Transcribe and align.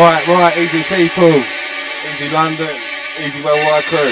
Right, 0.00 0.26
right, 0.28 0.56
easy 0.56 0.80
people, 0.88 1.28
easy 2.08 2.32
London, 2.32 2.72
easy 3.20 3.44
worldwide 3.44 3.84
crew. 3.84 4.08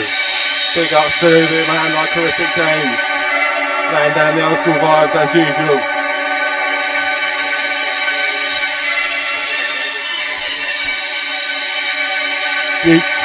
Big 0.77 0.93
up 0.93 1.09
the 1.17 1.49
man 1.65 1.97
like 1.97 2.13
horrific 2.13 2.53
James, 2.53 3.01
laying 3.97 4.13
down 4.13 4.37
the 4.37 4.45
old 4.45 4.61
school 4.61 4.77
vibes 4.85 5.17
as 5.17 5.33
usual. 5.33 5.81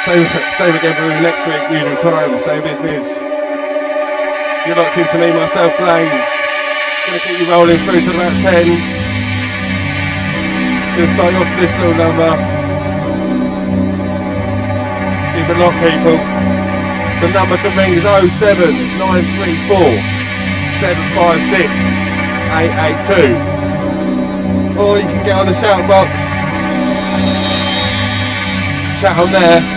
Same, 0.08 0.24
same 0.56 0.74
again 0.74 0.96
for 0.96 1.12
next 1.20 1.44
week, 1.44 1.68
usual 1.68 2.00
time, 2.00 2.40
same 2.40 2.62
business. 2.64 3.20
You're 4.64 4.76
locked 4.80 4.96
into 4.96 5.18
me, 5.20 5.36
myself, 5.36 5.76
Blaine. 5.76 6.08
Gonna 6.08 7.20
keep 7.28 7.44
you 7.44 7.52
rolling 7.52 7.76
through 7.84 8.00
to 8.00 8.10
about 8.16 8.32
10. 8.40 9.04
Gonna 10.96 11.12
start 11.12 11.34
off 11.34 11.60
this 11.60 11.76
little 11.76 11.94
number. 12.00 12.53
Keep 15.44 15.56
it 15.56 15.60
locked, 15.60 15.76
people. 15.76 16.16
The 17.20 17.28
number 17.34 17.58
to 17.58 17.68
ring 17.76 17.92
is 17.92 18.00
07934 18.00 19.76
756 20.80 21.68
882. 22.48 23.36
Or 24.80 24.96
you 24.96 25.04
can 25.04 25.20
get 25.26 25.36
on 25.36 25.44
the 25.44 25.52
shout 25.60 25.84
box. 25.86 26.08
Chat 29.02 29.18
on 29.20 29.28
there. 29.32 29.73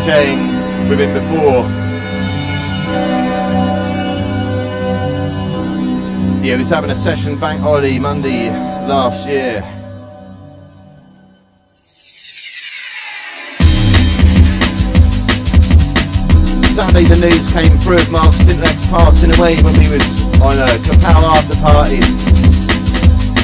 DJing 0.00 0.88
with 0.88 1.00
him 1.00 1.12
before. 1.12 1.62
Yeah, 6.42 6.54
he 6.54 6.58
was 6.58 6.70
having 6.70 6.90
a 6.90 6.94
session 6.94 7.38
bank 7.38 7.60
holiday 7.60 7.98
Monday 7.98 8.48
last 8.88 9.28
year. 9.28 9.60
Sadly, 16.72 17.04
the 17.04 17.20
news 17.20 17.52
came 17.52 17.68
through 17.84 17.96
of 17.96 18.10
Marcus 18.10 18.40
Intalex's 18.48 18.88
passing 18.88 19.36
away 19.36 19.56
when 19.62 19.74
we 19.76 19.88
was 19.92 20.32
on 20.40 20.56
a 20.56 20.80
Kapow 20.80 21.20
after 21.36 21.56
party. 21.60 22.00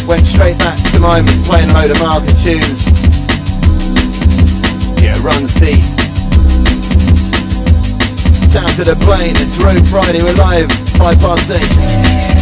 Went 0.09 0.27
straight 0.27 0.57
back 0.59 0.79
to 0.95 1.01
mine 1.01 1.27
playing 1.45 1.69
a 1.69 1.75
load 1.75 1.91
of 1.91 2.01
market 2.01 2.33
tunes 2.39 2.87
Yeah, 5.03 5.21
runs 5.23 5.53
deep. 5.55 5.96
Down 8.57 8.71
to 8.71 8.85
the 8.85 8.97
plane, 9.05 9.37
it's 9.37 9.59
Road 9.59 9.87
Friday, 9.87 10.23
we're 10.23 10.33
live, 10.33 10.73
5 10.97 11.21
past 11.21 12.36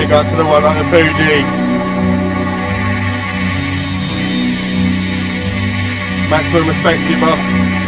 8. 0.00 0.08
Fuji. 0.90 1.42
Maximum 6.30 6.68
respect 6.68 7.06
to 7.06 7.12
you, 7.12 7.20
boss. 7.20 7.79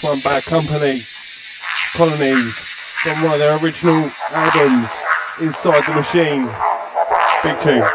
this 0.00 0.10
one 0.10 0.20
by 0.20 0.40
Company 0.40 1.02
Colonies 1.94 2.54
from 3.02 3.22
one 3.22 3.32
of 3.34 3.38
their 3.38 3.58
original 3.58 4.10
albums, 4.30 4.90
Inside 5.40 5.86
the 5.86 5.94
Machine. 5.94 6.48
Big 7.42 7.60
tune. 7.60 7.88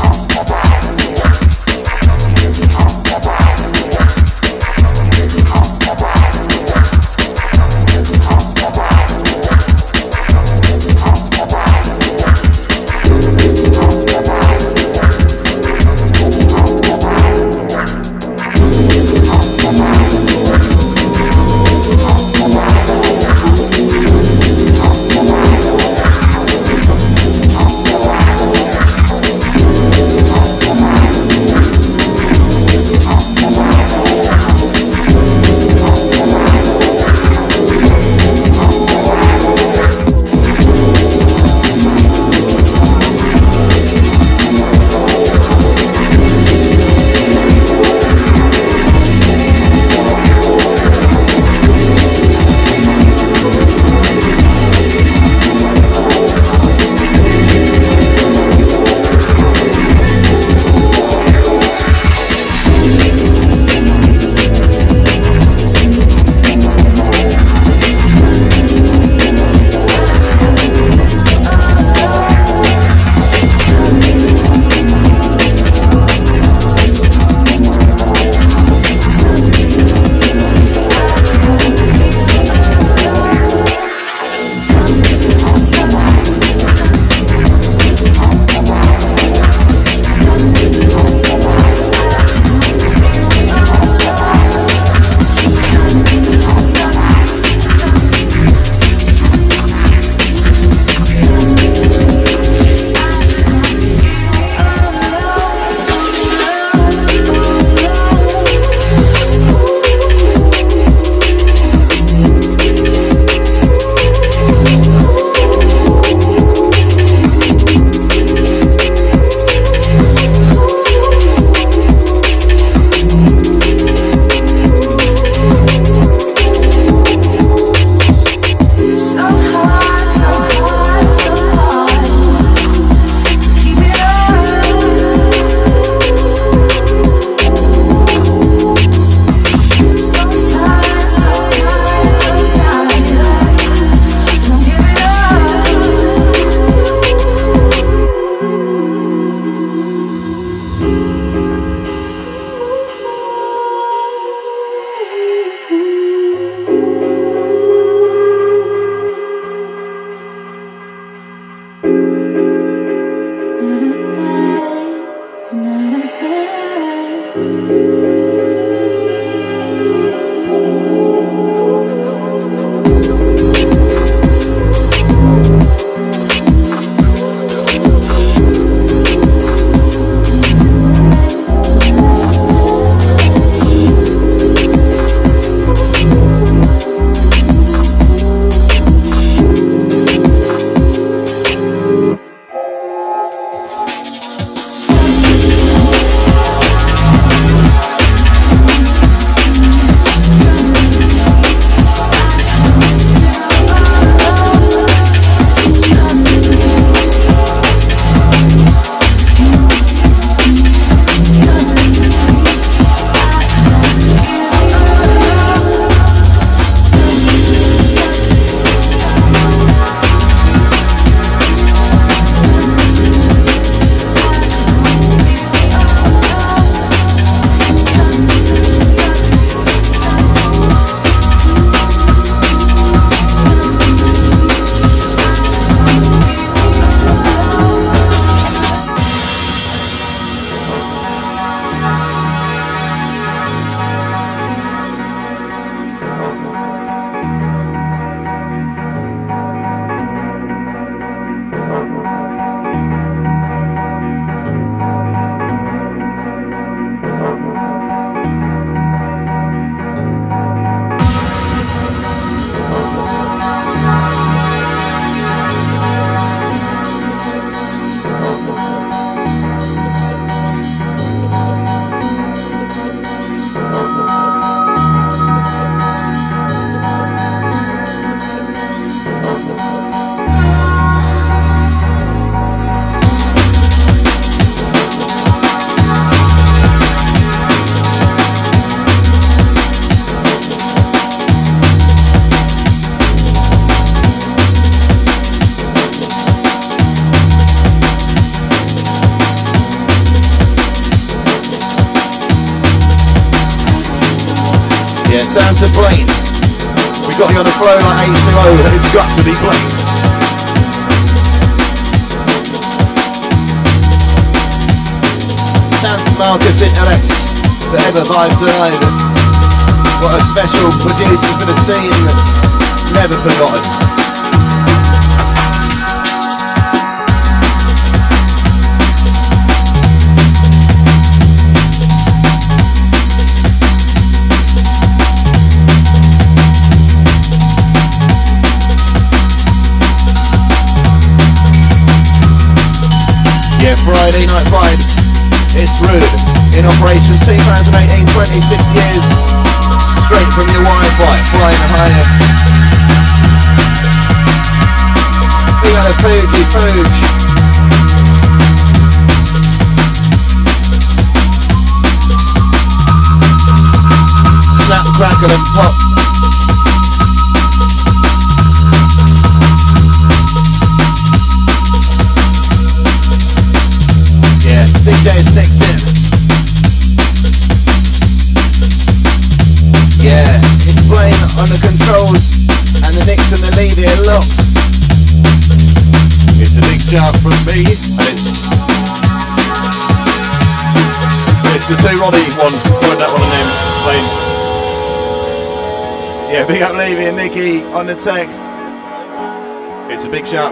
Thank 0.00 0.17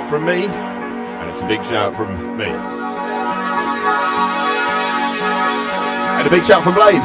shout 0.07 0.11
from 0.11 0.25
me 0.27 0.47
and 0.47 1.31
it's 1.31 1.43
a 1.43 1.47
big 1.47 1.63
shout 1.65 1.97
from 1.97 2.15
me. 2.39 2.47
And 6.15 6.27
a 6.27 6.31
big 6.31 6.45
shout 6.45 6.63
from 6.63 6.75
Blade. 6.75 6.95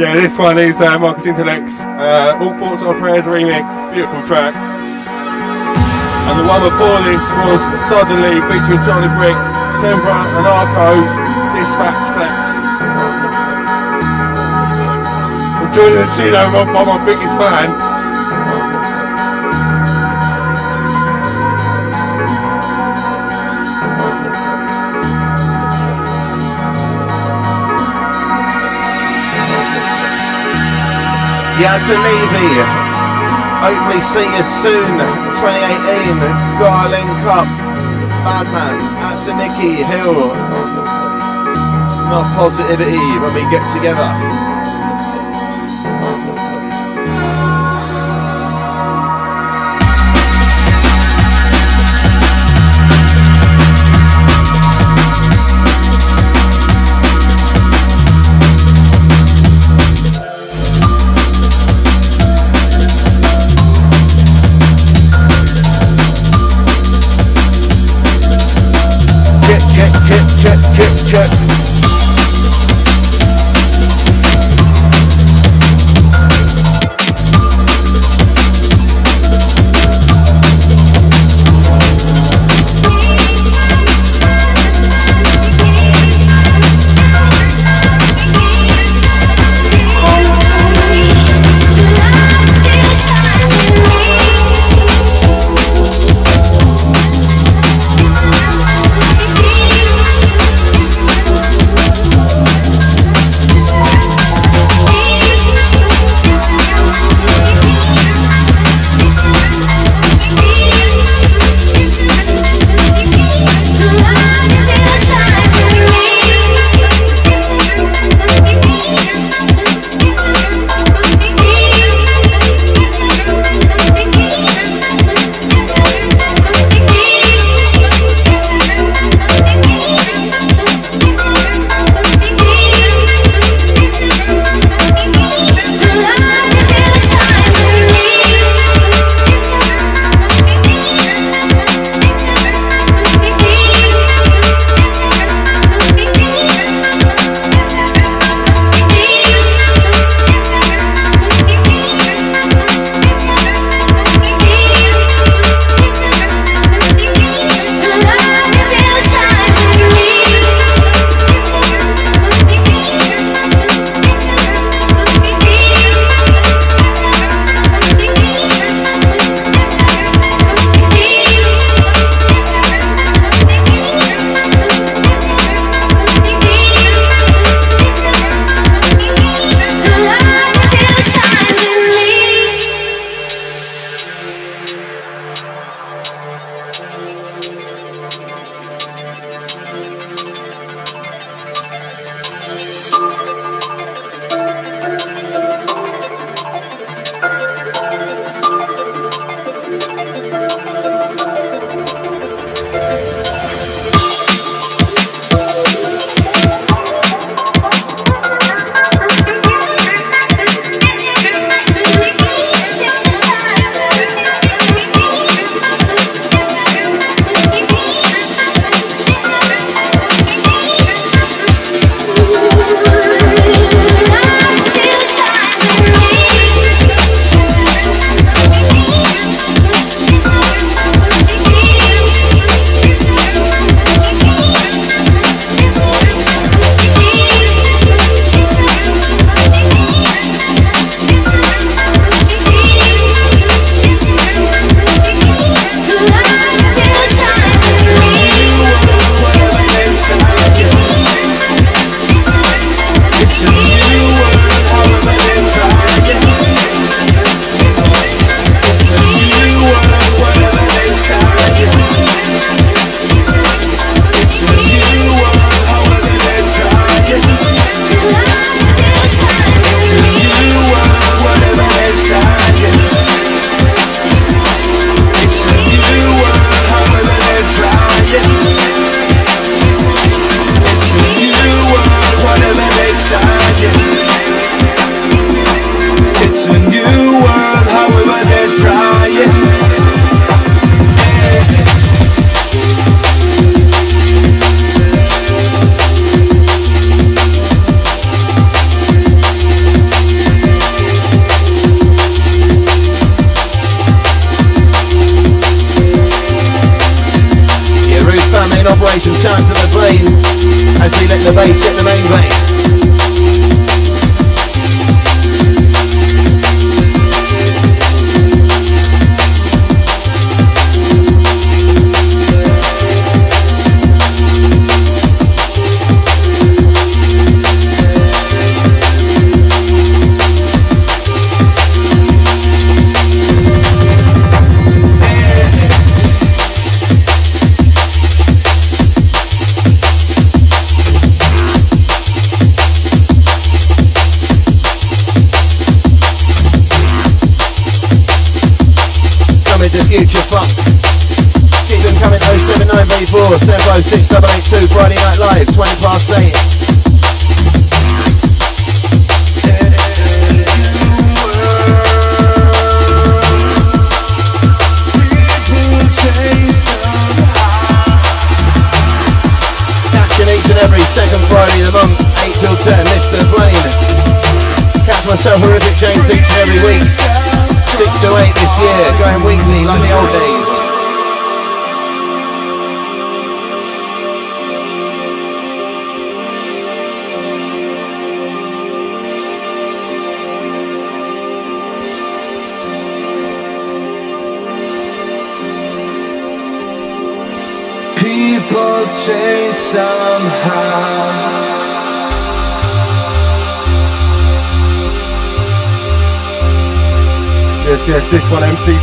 yeah, 0.00 0.18
this 0.18 0.36
one 0.36 0.58
is 0.58 0.74
uh, 0.80 0.98
Marcus 0.98 1.26
Intalex. 1.26 1.78
Uh, 1.80 2.34
All 2.42 2.54
Thoughts 2.58 2.82
Are 2.82 2.98
Prayers 2.98 3.24
remix. 3.24 3.62
Beautiful 3.94 4.26
track. 4.26 4.54
And 6.26 6.34
the 6.40 6.46
one 6.50 6.62
before 6.66 6.98
this 7.06 7.22
was 7.46 7.62
Suddenly 7.86 8.42
featuring 8.50 8.82
Johnny 8.82 9.06
Brix, 9.14 9.38
Tephra 9.78 10.18
and 10.34 10.46
Arkose, 10.50 11.14
Dispatch 11.54 12.00
Flex. 12.18 12.34
I'm 15.62 15.70
joining 15.74 15.98
the 15.98 16.08
Chino 16.16 16.42
by 16.74 16.82
my 16.82 16.98
biggest 17.06 17.34
fan. 17.38 17.83
Yeah, 31.54 31.78
to 31.78 31.94
Levy. 31.94 32.50
Hopefully 33.62 34.02
see 34.10 34.26
you 34.26 34.42
soon. 34.42 34.98
2018. 35.38 36.18
Gotta 36.58 36.90
link 36.90 37.08
up. 37.30 37.46
Badman. 38.26 38.82
Out 38.98 39.22
to 39.22 39.32
Nikki 39.38 39.86
Hill. 39.86 40.34
Not 42.10 42.26
positivity 42.34 42.98
when 43.22 43.32
we 43.34 43.42
get 43.54 43.62
together. 43.72 44.10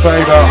favor. 0.02 0.41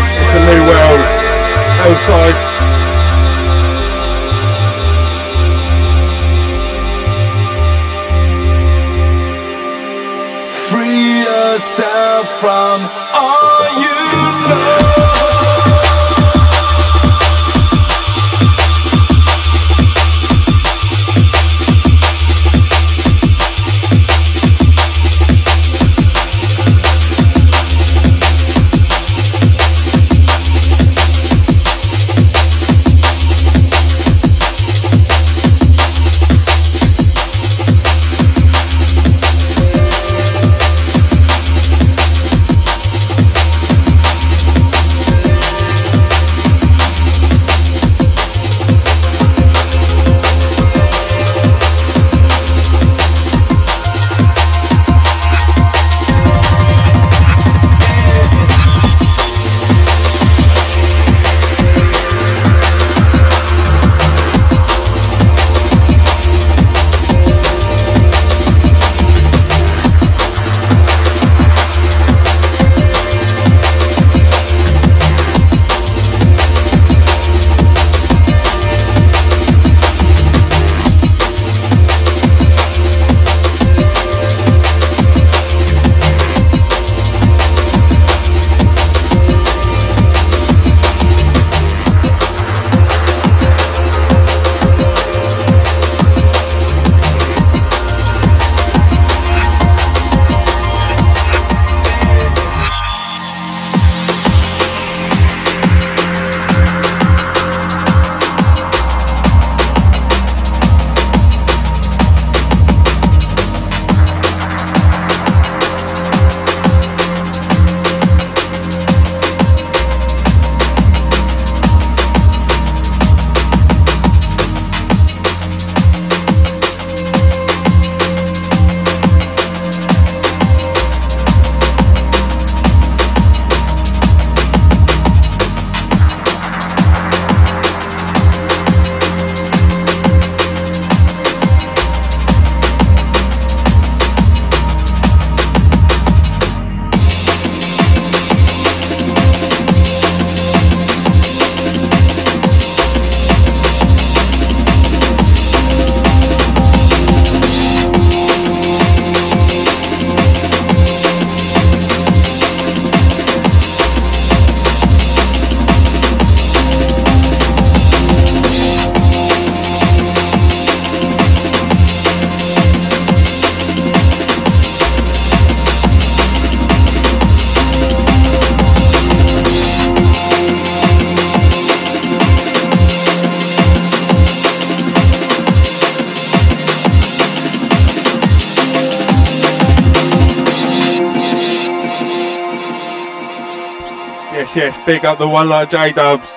Big 194.84 195.04
up 195.04 195.16
the 195.16 195.28
one 195.28 195.48
like 195.48 195.70
Jay 195.70 195.90
Dubz. 195.92 196.36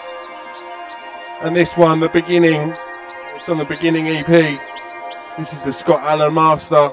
And 1.41 1.55
this 1.55 1.75
one, 1.75 1.99
the 1.99 2.09
beginning, 2.09 2.75
it's 3.35 3.49
on 3.49 3.57
the 3.57 3.65
beginning 3.65 4.05
EP. 4.07 4.27
This 5.37 5.51
is 5.51 5.63
the 5.63 5.73
Scott 5.73 6.01
Allen 6.01 6.31
Master. 6.35 6.91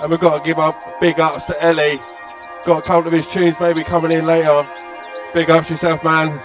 And 0.00 0.10
we've 0.10 0.18
got 0.18 0.38
to 0.38 0.48
give 0.48 0.58
up 0.58 0.76
big 0.98 1.20
ups 1.20 1.44
to 1.46 1.62
Ellie. 1.62 2.00
Got 2.64 2.84
a 2.84 2.86
couple 2.86 3.08
of 3.08 3.12
his 3.12 3.28
tunes 3.28 3.54
maybe 3.60 3.84
coming 3.84 4.12
in 4.12 4.24
later. 4.24 4.66
Big 5.34 5.50
ups 5.50 5.68
yourself, 5.68 6.02
man. 6.02 6.40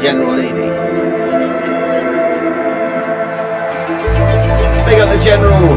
General 0.00 0.34
Lady. 0.34 0.68
Big 4.84 5.00
up 5.00 5.08
the 5.10 5.18
General. 5.20 5.76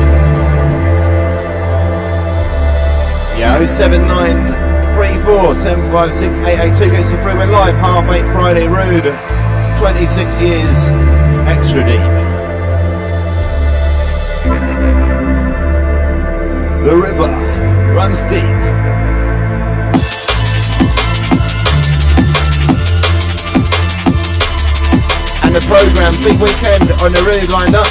Yeah, 3.40 3.66
079. 3.66 4.66
34756882 4.96 6.92
gets 6.92 7.10
to 7.10 7.18
free. 7.24 7.34
We're 7.34 7.48
live 7.48 7.76
half 7.76 8.08
eight 8.12 8.28
Friday. 8.28 8.68
Rude, 8.68 9.14
26 9.78 10.40
years, 10.42 10.90
extra 11.50 11.84
deep. 11.86 12.06
The 16.86 16.96
river 16.96 17.32
runs 17.96 18.22
deep. 18.32 18.55
program, 25.66 26.14
big 26.22 26.38
weekend 26.42 26.90
on 27.02 27.10
the 27.12 27.22
roof 27.26 27.50
lined 27.52 27.76
up 27.76 27.90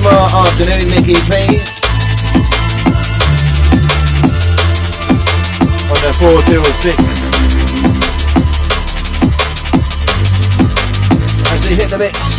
Tomorrow 0.00 0.28
afternoon, 0.46 0.88
Nicky 0.88 1.12
P. 1.28 1.60
On 5.90 5.98
the 6.00 6.12
4 6.16 6.30
2 6.46 6.56
or 6.56 6.64
6. 6.64 6.96
As 11.52 11.60
they 11.68 11.74
hit 11.74 11.90
the 11.90 11.98
mix. 11.98 12.29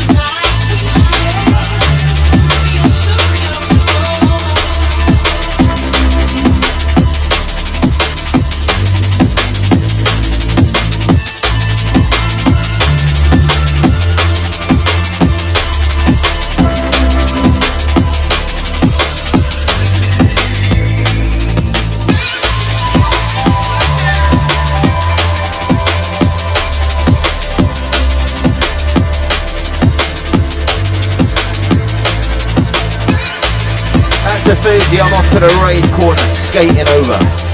I'm 34.64 35.14
off 35.14 35.28
to 35.32 35.40
the 35.40 35.48
raid 35.66 35.84
corner, 35.92 36.18
skating 36.18 36.88
over. 36.88 37.51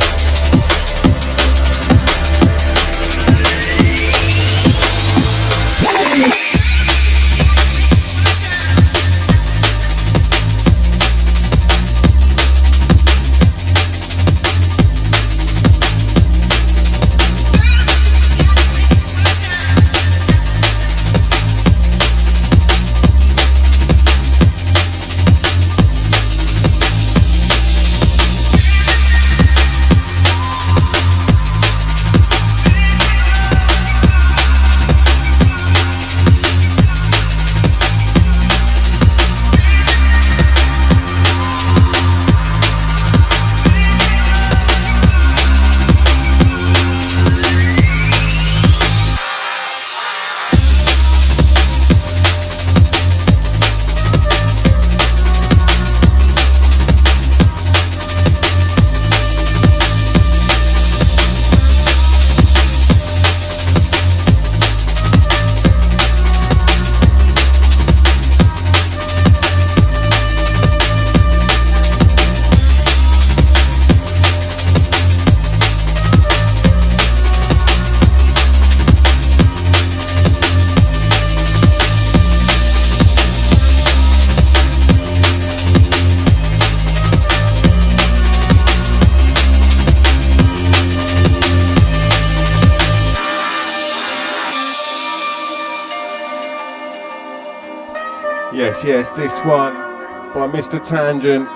Tangent, 100.80 101.48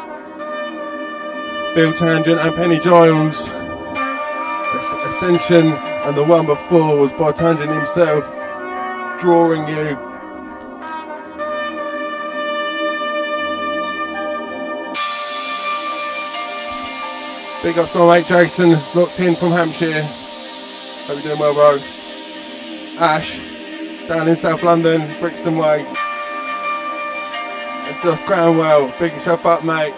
Phil 1.74 1.94
Tangent 1.94 2.40
and 2.40 2.56
Pennygiles. 2.56 3.50
Ascension 5.22 5.68
and 5.68 6.18
the 6.18 6.24
one 6.24 6.46
before 6.48 6.98
was 6.98 7.12
by 7.12 7.32
Tangent 7.32 7.70
himself, 7.70 8.26
drawing 9.20 9.68
you. 9.68 9.98
Big 17.62 17.78
up 17.78 17.88
to 17.92 18.00
my 18.00 18.18
mate 18.18 18.26
Jason, 18.26 18.72
locked 18.96 19.20
in 19.20 19.36
from 19.36 19.52
Hampshire. 19.52 20.02
Hope 21.06 21.24
you're 21.24 21.36
doing 21.36 21.40
well, 21.40 21.54
bro. 21.54 21.80
Ash, 22.98 23.40
down 24.08 24.28
in 24.28 24.36
South 24.36 24.64
London, 24.64 25.08
Brixton 25.20 25.58
Way. 25.58 25.86
Josh 28.04 28.20
Cranwell, 28.22 28.92
pick 28.98 29.14
yourself 29.14 29.46
up, 29.46 29.64
mate. 29.64 29.94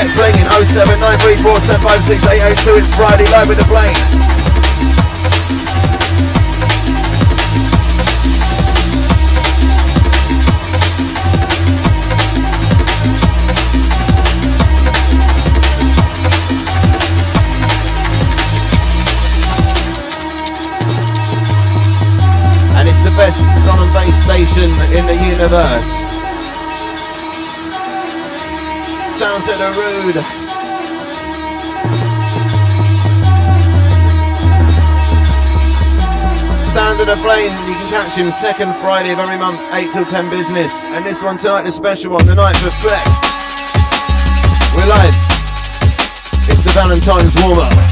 Gets 0.00 0.14
blinging 0.14 0.46
07934756802 0.48 2.78
It's 2.78 2.94
Friday 2.96 3.26
live 3.32 3.48
with 3.48 3.58
the 3.58 3.64
plane 3.64 3.94
And 22.76 22.88
it's 22.88 23.00
the 23.00 23.10
best 23.18 23.44
drum 23.64 23.80
and 23.80 23.92
bass 23.92 24.22
station 24.22 24.70
in 24.96 25.04
the 25.04 25.16
universe 25.28 26.09
onto 29.40 29.56
the 29.56 29.70
road. 29.80 30.14
Sound 36.72 37.00
of 37.00 37.06
the 37.06 37.16
Flame, 37.16 37.52
you 37.66 37.74
can 37.74 37.90
catch 37.90 38.16
him 38.16 38.30
second 38.30 38.74
Friday 38.76 39.12
of 39.12 39.18
every 39.18 39.38
month, 39.38 39.60
8 39.72 39.92
till 39.92 40.04
10 40.04 40.30
business. 40.30 40.84
And 40.84 41.04
this 41.04 41.22
one 41.22 41.36
tonight, 41.36 41.62
the 41.62 41.72
special 41.72 42.12
one, 42.12 42.26
the 42.26 42.34
night 42.34 42.56
for 42.56 42.70
Fleck. 42.70 43.06
We're 44.76 44.86
live. 44.86 45.14
It's 46.48 46.62
the 46.62 46.70
Valentine's 46.74 47.34
warm-up. 47.42 47.89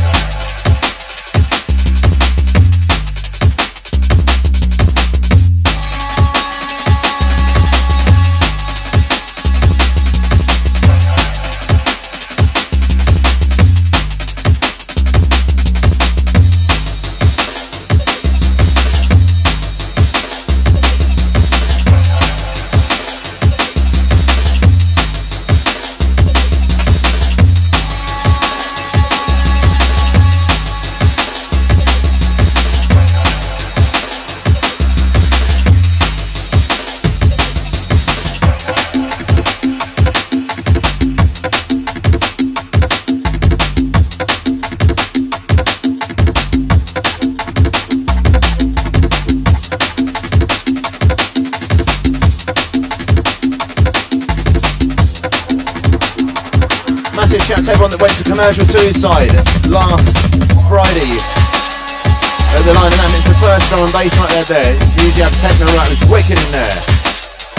There. 64.49 64.65
You 64.65 65.13
usually 65.13 65.29
have 65.29 65.37
techno 65.45 65.69
right, 65.77 65.93
was 65.93 66.01
wicked 66.09 66.41
in 66.41 66.51
there. 66.57 66.73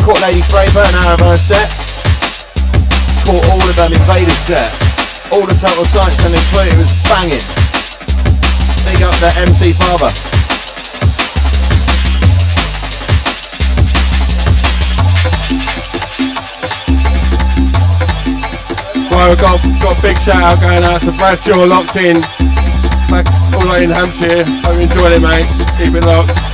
Caught 0.01 0.25
Lady 0.25 0.41
Flavor, 0.49 0.81
an 0.81 0.95
hour 1.05 1.13
of 1.13 1.21
her 1.21 1.37
set. 1.37 1.69
Caught 3.29 3.45
all 3.45 3.61
of 3.61 3.75
them 3.77 3.93
Invaders 3.93 4.33
set. 4.49 4.73
All 5.29 5.45
the 5.45 5.53
Total 5.53 5.85
Science 5.85 6.17
included, 6.25 6.73
was 6.81 6.89
banging. 7.05 7.45
Big 8.89 9.05
up 9.05 9.13
the 9.21 9.29
MC 9.37 9.69
Fava. 9.77 10.09
Right, 19.13 19.29
we've 19.29 19.37
got, 19.37 19.61
got 19.77 19.93
a 19.93 20.01
big 20.01 20.17
shout 20.25 20.41
out 20.41 20.57
going 20.57 20.81
out 20.89 21.05
to 21.05 21.11
Brad 21.21 21.37
Shaw 21.37 21.69
locked 21.69 21.97
in. 21.97 22.17
Back 23.13 23.29
all 23.53 23.61
the 23.61 23.69
way 23.77 23.83
in 23.83 23.91
Hampshire. 23.91 24.41
Hope 24.65 24.73
you 24.73 24.89
enjoyed 24.89 25.13
it, 25.13 25.21
mate. 25.21 25.45
Keep 25.77 25.93
it 25.93 26.05
locked. 26.09 26.49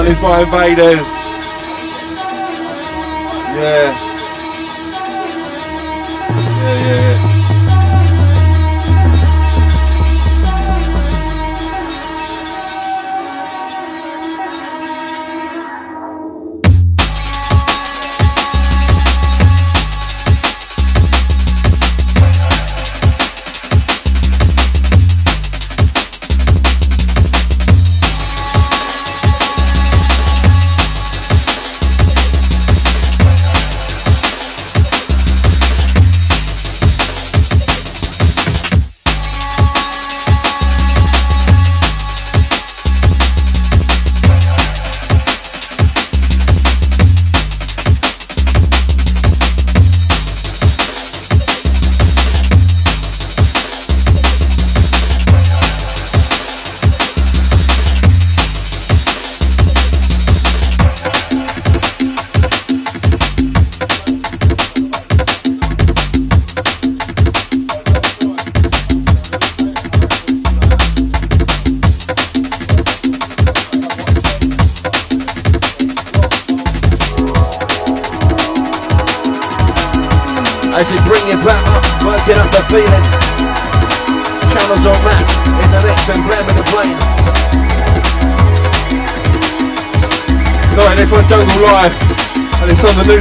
One 0.00 0.08
is 0.08 0.18
by 0.18 0.40
Invaders. 0.40 1.19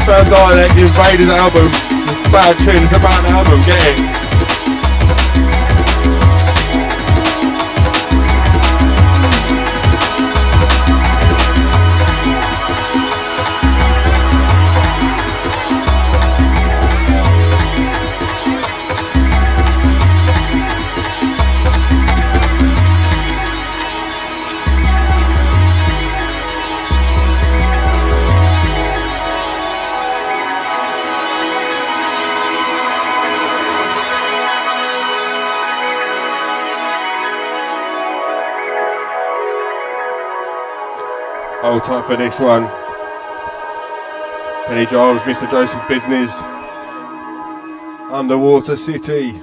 Dialect 0.10 0.76
Invaders 0.76 1.30
album. 1.30 1.70
It's 1.70 2.28
a 2.28 2.32
bad 2.32 2.57
tune, 2.57 2.84
it's 2.84 2.97
a 2.97 2.99
bad 2.99 3.30
album, 3.30 3.62
get 3.62 3.99
it. 3.99 4.18
For 42.10 42.18
this 42.18 42.39
one. 42.39 42.64
Pennygiles, 44.66 45.20
Mr. 45.20 45.47
Joseph 45.51 45.88
Business, 45.88 46.34
Underwater 48.12 48.76
City. 48.76 49.39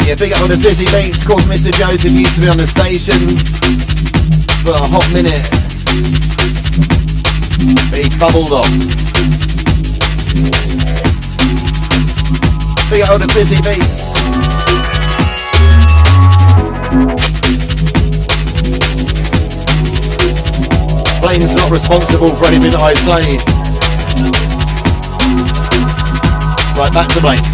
Yeah, 0.00 0.14
big 0.14 0.32
up 0.32 0.40
on 0.40 0.48
the 0.48 0.58
Dizzy 0.62 0.86
Beats. 0.86 1.20
Of 1.20 1.28
course, 1.28 1.44
Mr. 1.44 1.74
Joseph 1.74 2.10
used 2.10 2.36
to 2.36 2.40
be 2.40 2.48
on 2.48 2.56
the 2.56 2.66
station 2.66 3.36
for 4.64 4.70
a 4.70 4.86
hot 4.88 5.12
minute. 5.12 5.44
But 7.90 8.00
he 8.00 8.18
bubbled 8.18 8.52
off. 8.52 9.04
Out 13.06 13.18
the 13.20 13.26
busy 13.34 13.56
beats. 13.56 14.14
Blaine's 21.20 21.54
not 21.54 21.70
responsible 21.70 22.28
for 22.28 22.46
anything 22.46 22.72
I 22.74 22.94
say. 22.94 23.36
Right, 26.78 26.92
back 26.94 27.08
to 27.10 27.20
Blake. 27.20 27.44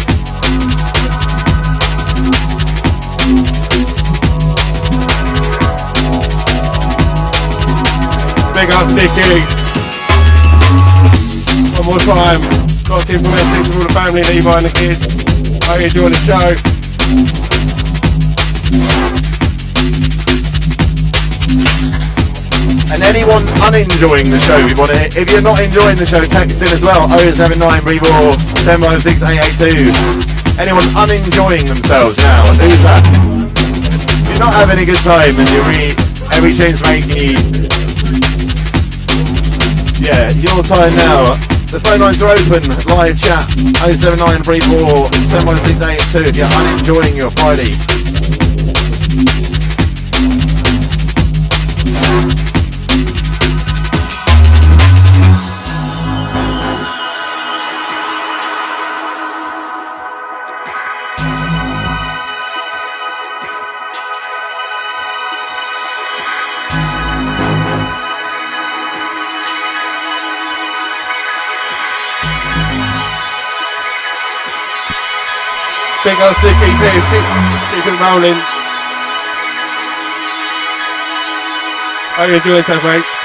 Big 8.55 8.71
up 8.71 8.87
Sticky. 8.89 9.41
One 11.77 11.85
more 11.85 11.99
time. 11.99 12.70
Got 12.91 13.07
to 13.07 13.13
implement 13.15 13.47
things 13.55 13.71
for 13.71 13.79
all 13.79 13.87
the 13.87 13.93
family, 13.95 14.19
Levi 14.27 14.51
and 14.51 14.67
the 14.67 14.73
kids. 14.75 14.99
Hope 15.63 15.79
you 15.79 15.87
enjoy 15.87 16.11
the 16.11 16.19
show. 16.27 16.43
And 22.91 22.99
anyone 23.07 23.47
unenjoying 23.63 24.27
the 24.27 24.43
show, 24.43 24.59
we 24.67 24.75
want 24.75 24.91
to, 24.91 25.07
if 25.15 25.31
you're 25.31 25.39
not 25.39 25.63
enjoying 25.63 25.95
the 25.95 26.03
show, 26.03 26.19
text 26.27 26.59
in 26.59 26.67
as 26.67 26.83
well. 26.83 27.07
079 27.15 27.63
Rebor 27.87 28.35
756 28.67 29.23
882. 29.23 30.59
Anyone 30.59 30.83
unenjoying 30.91 31.63
themselves 31.71 32.19
now, 32.19 32.43
who's 32.59 32.75
that? 32.83 33.07
If 34.27 34.35
you're 34.35 34.43
not 34.43 34.51
having 34.51 34.83
a 34.83 34.85
good 34.85 34.99
time 34.99 35.31
and 35.31 35.47
you're 35.47 35.63
really, 35.63 35.95
every 36.35 36.51
change 36.51 36.83
making 36.83 37.15
you. 37.15 37.39
Yeah, 40.03 40.27
your 40.43 40.59
time 40.67 40.91
now. 40.99 41.50
The 41.71 41.79
phone 41.79 42.01
lines 42.01 42.21
are 42.21 42.35
open. 42.35 42.67
Live 42.91 43.17
chat 43.17 43.47
079 43.95 44.43
Rebor 44.43 45.07
756 45.31 45.79
882 45.79 46.27
if 46.27 46.35
you're 46.35 46.51
unenjoying 46.51 47.15
your 47.15 47.31
Friday. 47.31 47.90
Big 76.31 76.37
up 76.37 76.55
Sticky 76.55 76.71
too. 76.79 77.01
Keep, 77.11 77.25
keep 77.75 77.85
it 77.91 77.99
rolling. 77.99 78.39
Hope 82.15 82.29
you 82.29 82.35
enjoy 82.35 82.55
yourself, 82.57 82.83
mate. 82.83 83.20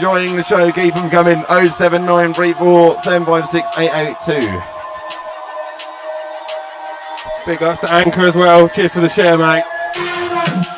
Enjoying 0.00 0.34
the 0.36 0.42
show, 0.42 0.72
keep 0.72 0.94
them 0.94 1.10
coming. 1.10 1.42
07934 1.44 3.02
756 3.02 3.78
882. 3.78 4.40
Big 7.46 7.62
ups 7.62 7.80
to 7.80 7.92
Anchor 7.92 8.22
as 8.22 8.34
well. 8.34 8.68
Cheers 8.68 8.92
to 8.92 9.00
the 9.00 9.08
share, 9.08 9.36
mate. 9.36 9.79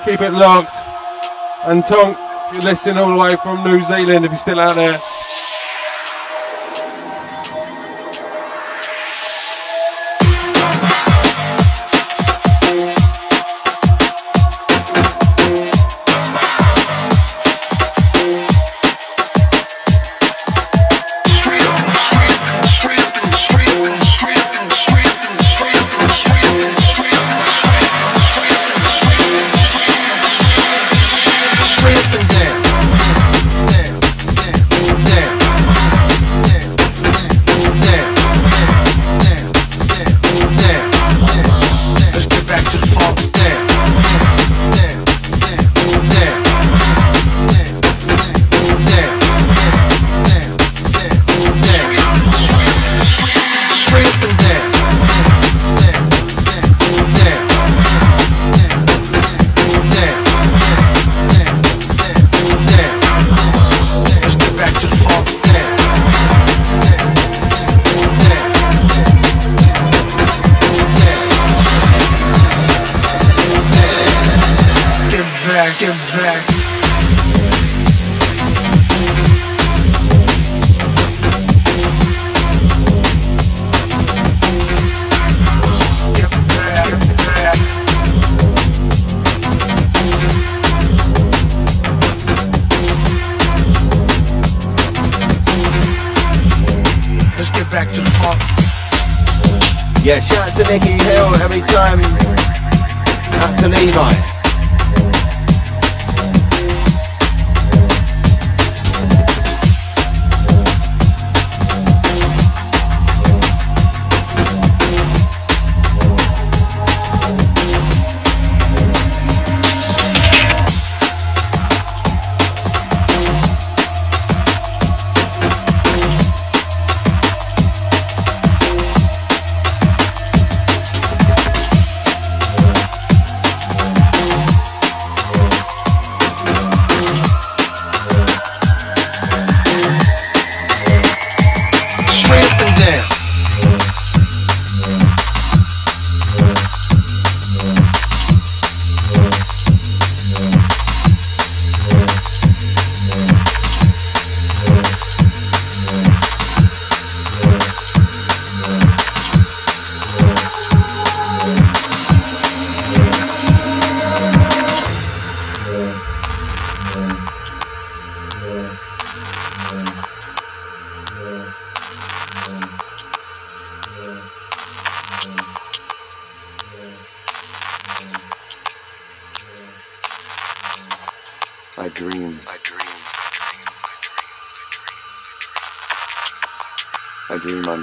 Keep 0.05 0.21
it 0.21 0.33
locked. 0.33 0.75
And 1.65 1.85
Tonk, 1.85 2.17
if 2.19 2.53
you're 2.55 2.63
listening 2.63 2.99
all 2.99 3.13
the 3.13 3.19
way 3.19 3.37
from 3.37 3.63
New 3.63 3.85
Zealand 3.85 4.25
if 4.25 4.33
you're 4.33 4.39
still 4.39 4.59
out 4.59 4.75
there. 4.75 5.12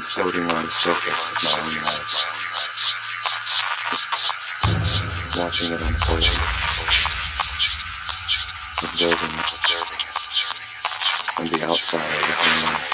Floating 0.09 0.41
on 0.41 0.65
the 0.65 0.71
surface 0.71 1.29
of 1.29 1.43
my 1.43 1.51
own 1.59 1.75
life, 1.85 2.25
watching 5.37 5.71
it 5.71 5.81
unfold, 5.81 6.25
observing 8.81 9.35
observing 9.53 10.01
it, 10.01 10.17
and 11.37 11.47
the 11.49 11.63
outside 11.63 12.09
looking 12.27 12.85
in. 12.85 12.88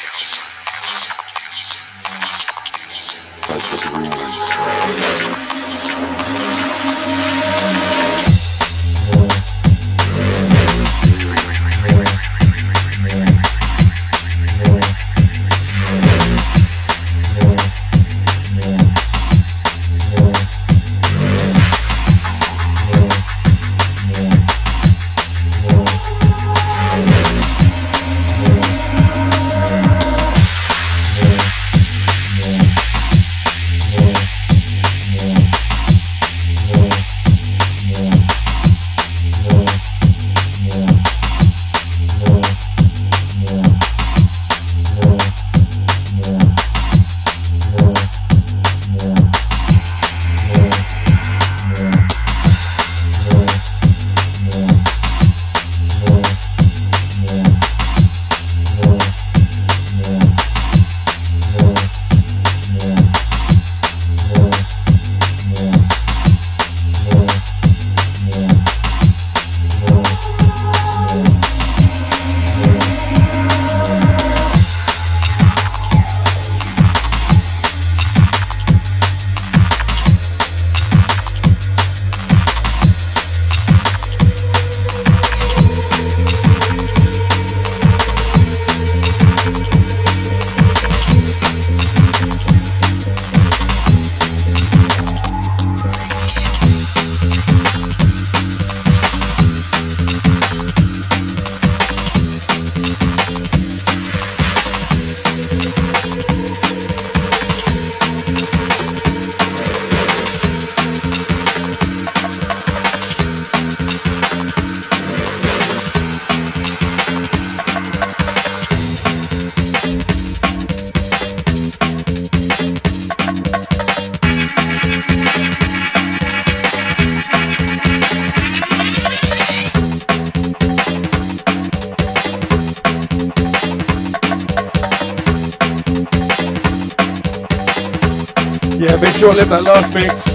Short-lived 139.36 139.52
that 139.52 139.64
last 139.64 139.94
mix. 139.94 140.28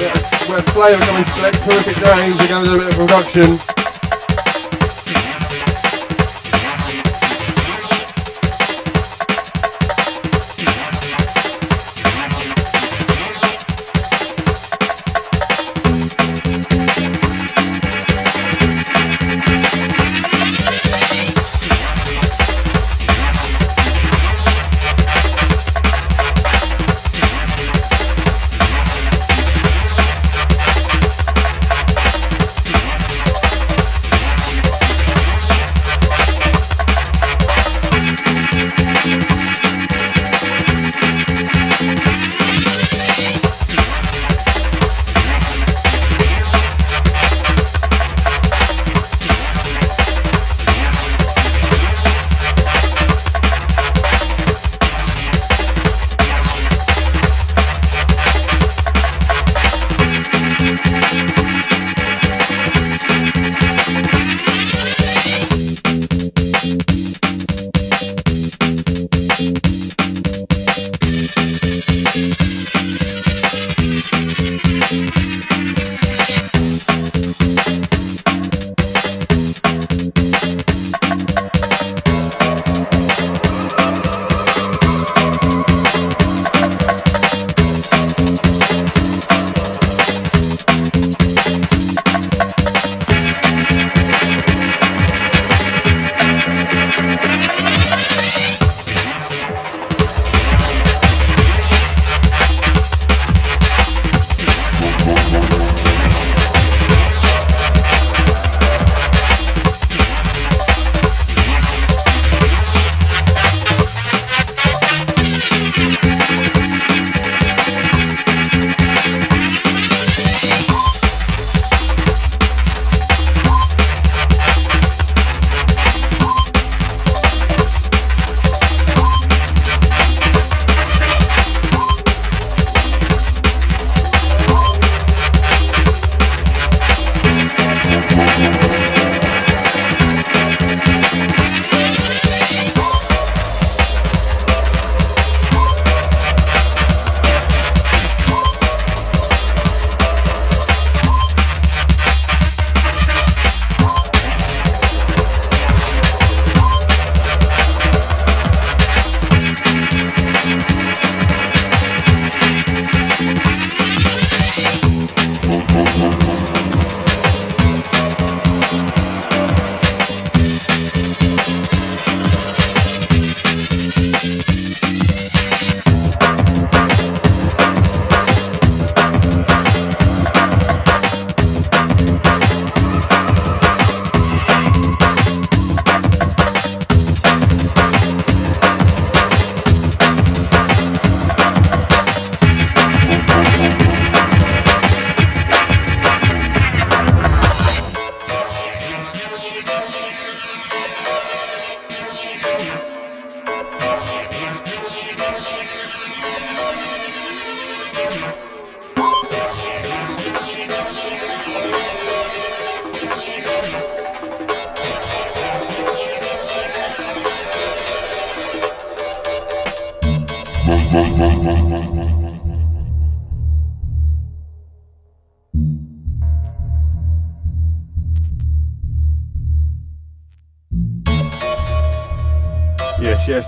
Yeah, 0.00 0.50
where 0.50 0.62
Flair 0.62 0.98
coming 0.98 1.24
select 1.36 1.60
Perfect 1.62 1.98
James, 1.98 2.36
we're 2.36 2.48
going 2.48 2.64
to 2.64 2.70
do 2.70 2.74
a 2.74 2.78
bit 2.78 2.88
of 2.88 2.98
production. 2.98 3.65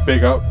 Big 0.09 0.25
up, 0.25 0.48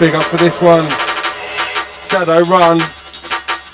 Big 0.00 0.14
up 0.14 0.24
for 0.24 0.38
this 0.38 0.62
one. 0.62 0.84
Shadowrun 2.08 2.78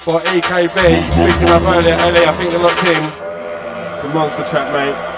by 0.04 0.20
EKB. 0.34 0.74
Picking 0.74 1.48
up 1.48 1.62
earlier. 1.62 1.94
Ellie, 1.94 2.26
I 2.26 2.32
think 2.32 2.50
they're 2.50 2.58
locked 2.58 2.82
in. 2.82 3.94
It's 3.94 4.02
a 4.02 4.08
monster 4.08 4.42
track, 4.48 4.72
mate. 4.72 5.15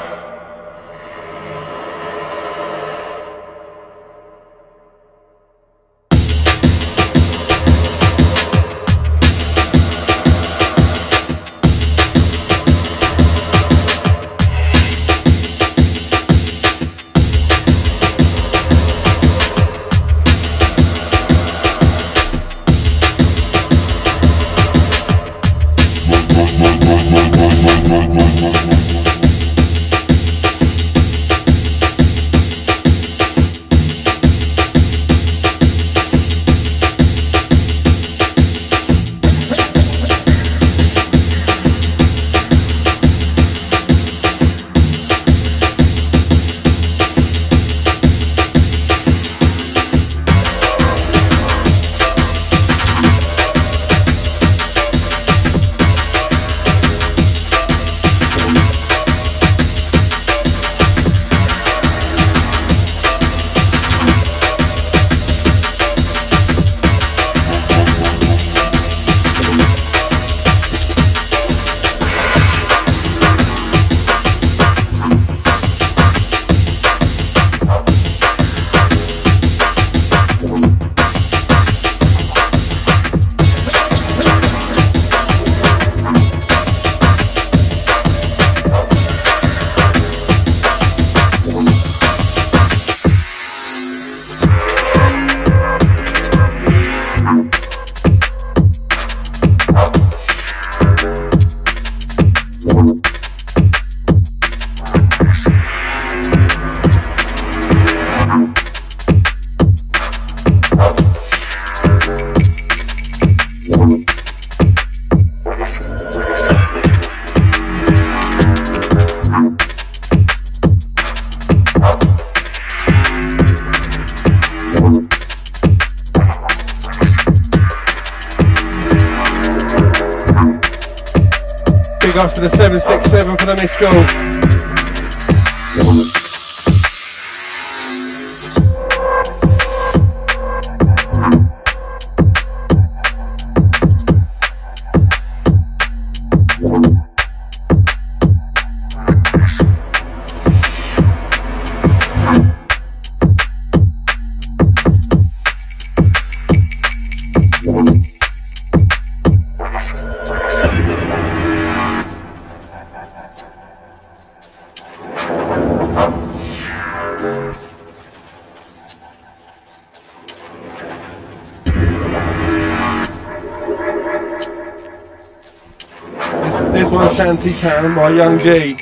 Town, 177.69 177.91
my 177.95 178.09
young 178.09 178.39
G. 178.39 178.78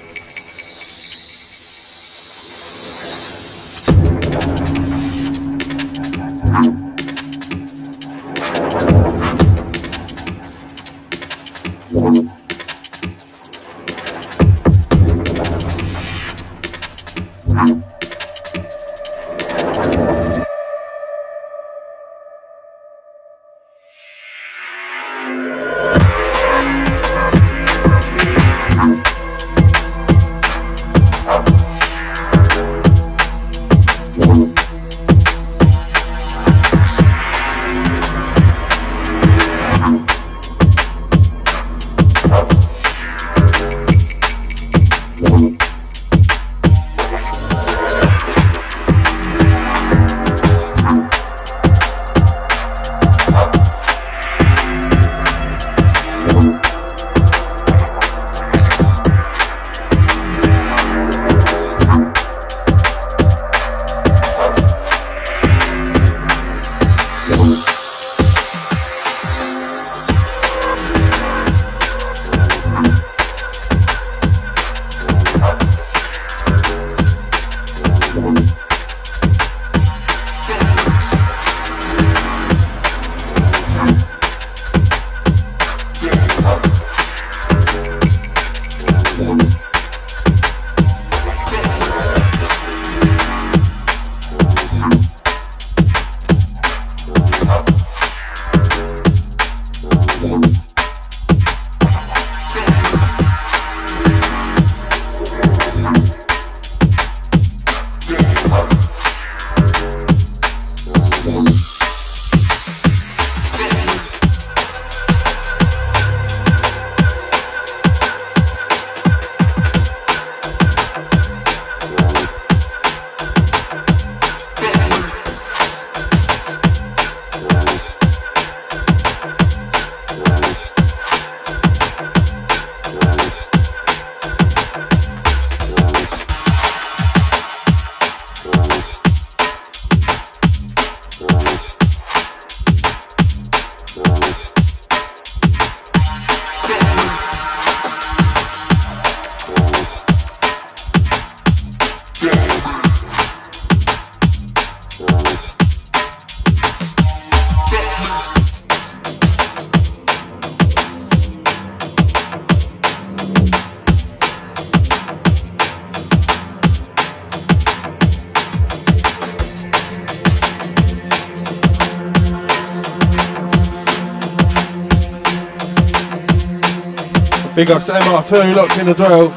Big 177.66 177.74
ups 177.74 177.86
to 177.86 177.92
MR2, 177.94 178.54
locked 178.54 178.78
in 178.78 178.86
the 178.86 178.94
drill. 178.94 179.34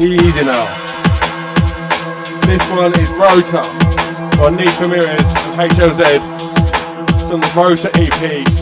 Easy 0.00 0.44
now. 0.44 0.62
This 2.46 2.62
one 2.70 2.92
is 3.00 3.10
Rotor 3.18 3.66
on 4.40 4.54
Niche 4.54 4.78
Ramirez 4.78 5.08
and 5.10 5.72
HLZ. 5.72 6.20
It's 7.20 7.32
on 7.32 7.40
the 7.40 7.52
Rotor 7.56 7.90
EP. 7.94 8.61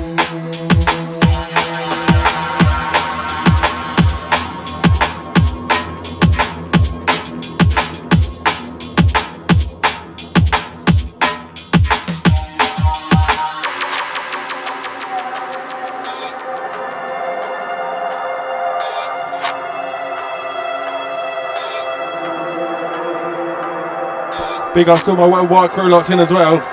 Big 24.80 24.88
up 24.88 25.04
to 25.04 25.12
my 25.12 25.26
white 25.26 25.68
crew 25.68 25.90
locked 25.90 26.08
in 26.08 26.20
as 26.20 26.30
well. 26.30 26.69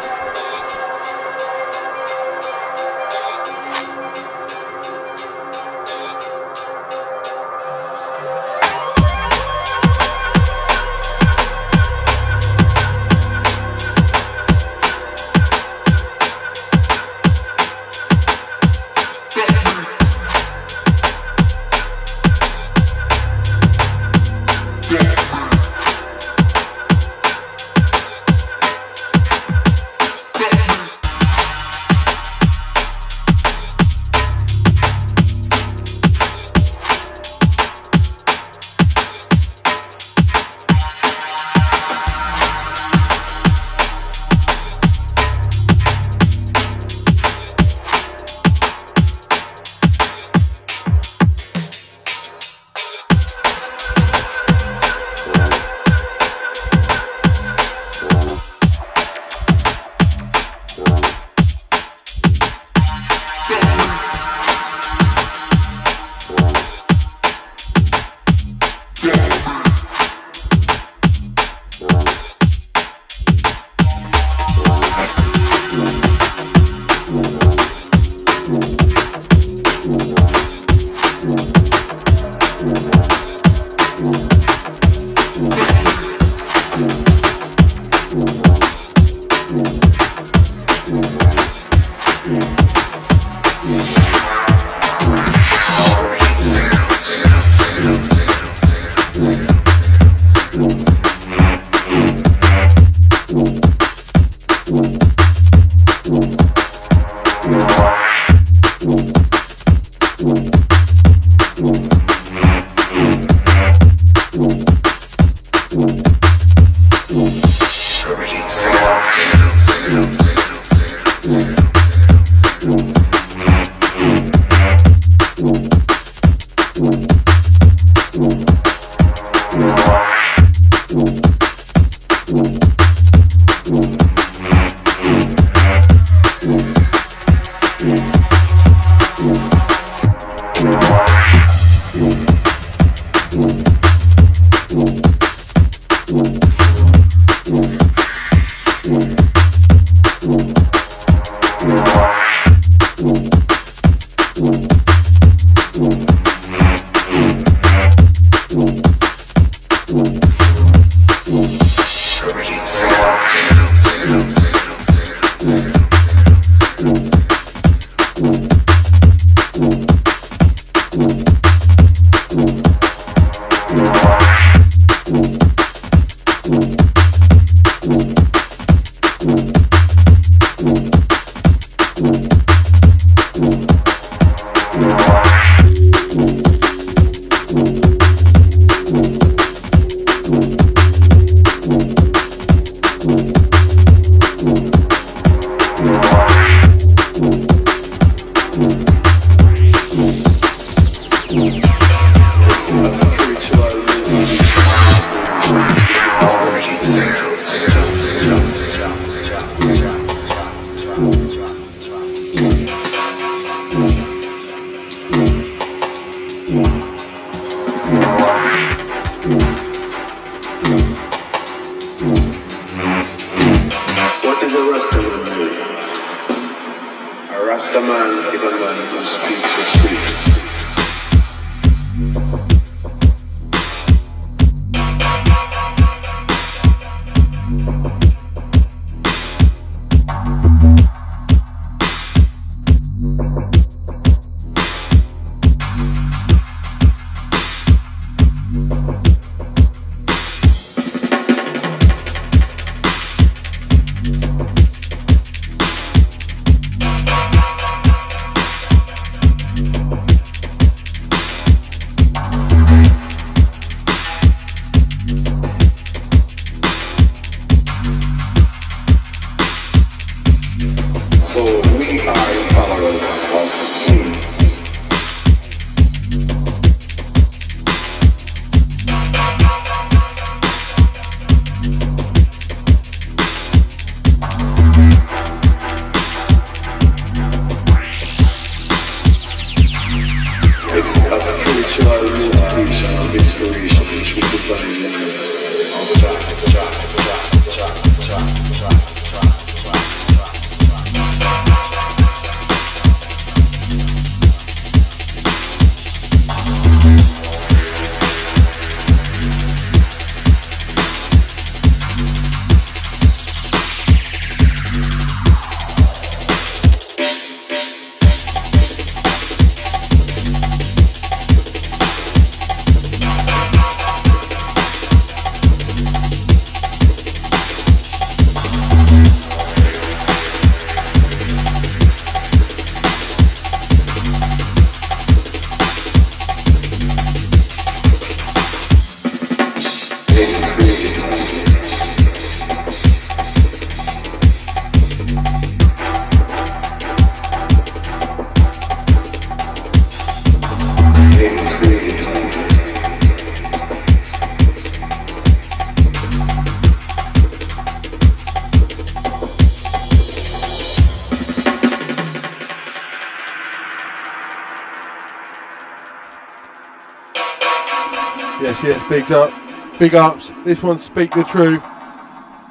Big 369.79 369.93
ups. 369.93 370.31
This 370.43 370.63
one, 370.63 370.79
Speak 370.79 371.11
the 371.11 371.23
Truth. 371.23 371.61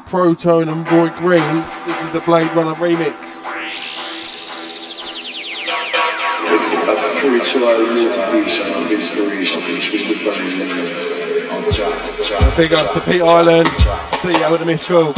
Protone 0.07 0.69
and 0.69 0.86
Roygreen. 0.86 1.86
This 1.86 2.01
is 2.03 2.12
the 2.12 2.20
Blade 2.20 2.48
Runner 2.55 2.74
remix. 2.74 3.15
It's 6.48 6.73
a 6.73 7.19
spiritual 7.19 7.62
motivation 7.62 8.66
and 8.73 8.93
inspiration 8.93 9.61
which 9.73 9.90
will 9.90 10.07
define 10.07 10.59
limits 10.59 11.11
of 11.51 11.74
Jah. 11.74 12.55
Big 12.57 12.73
ups 12.73 12.93
to 12.93 13.01
Pete 13.01 13.23
Island. 13.23 13.66
See 14.20 14.28
you 14.28 14.44
at 14.44 14.61
the 14.61 14.65
Miss 14.65 14.82
School. 14.82 15.12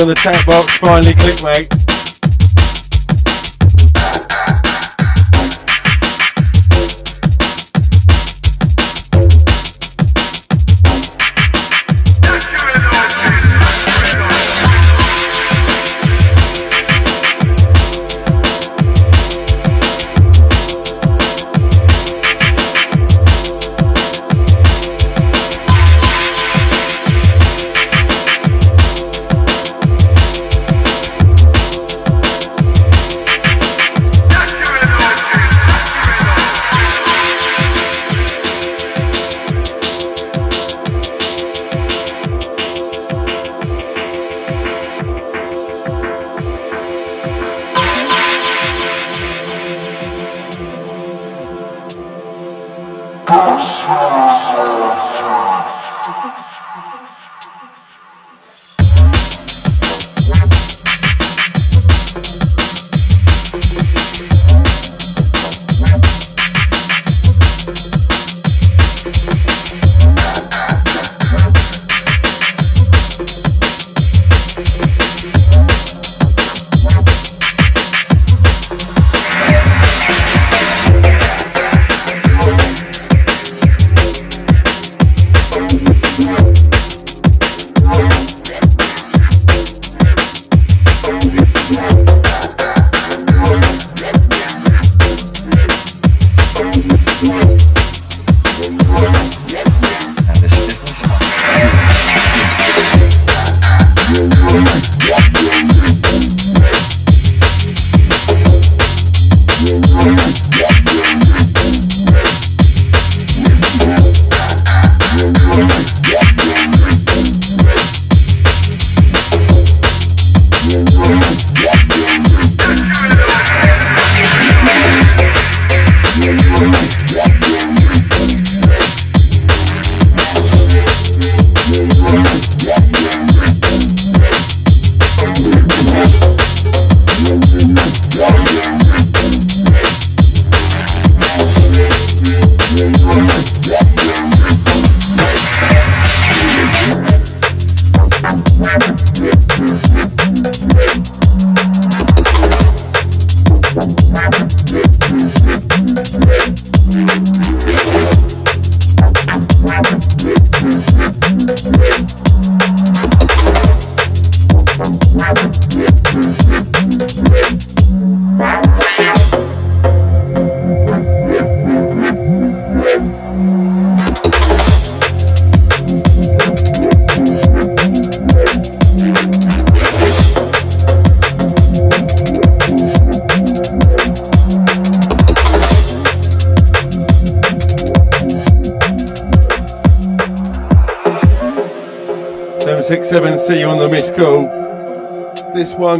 On 0.00 0.08
the 0.08 0.14
chat 0.14 0.44
box. 0.46 0.72
Finally 0.78 1.14
click, 1.14 1.42
mate. 1.42 1.79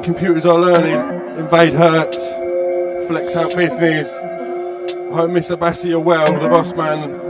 Computers 0.03 0.47
are 0.47 0.59
learning. 0.59 0.97
Invadhertz. 1.45 3.07
Flex 3.07 3.37
out 3.37 3.55
business. 3.55 4.13
I 4.15 5.15
hope 5.15 5.31
Mr. 5.31 5.59
Bassi 5.59 5.89
you're 5.91 6.01
well, 6.01 6.27
the 6.41 6.49
boss 6.49 6.75
man. 6.75 7.30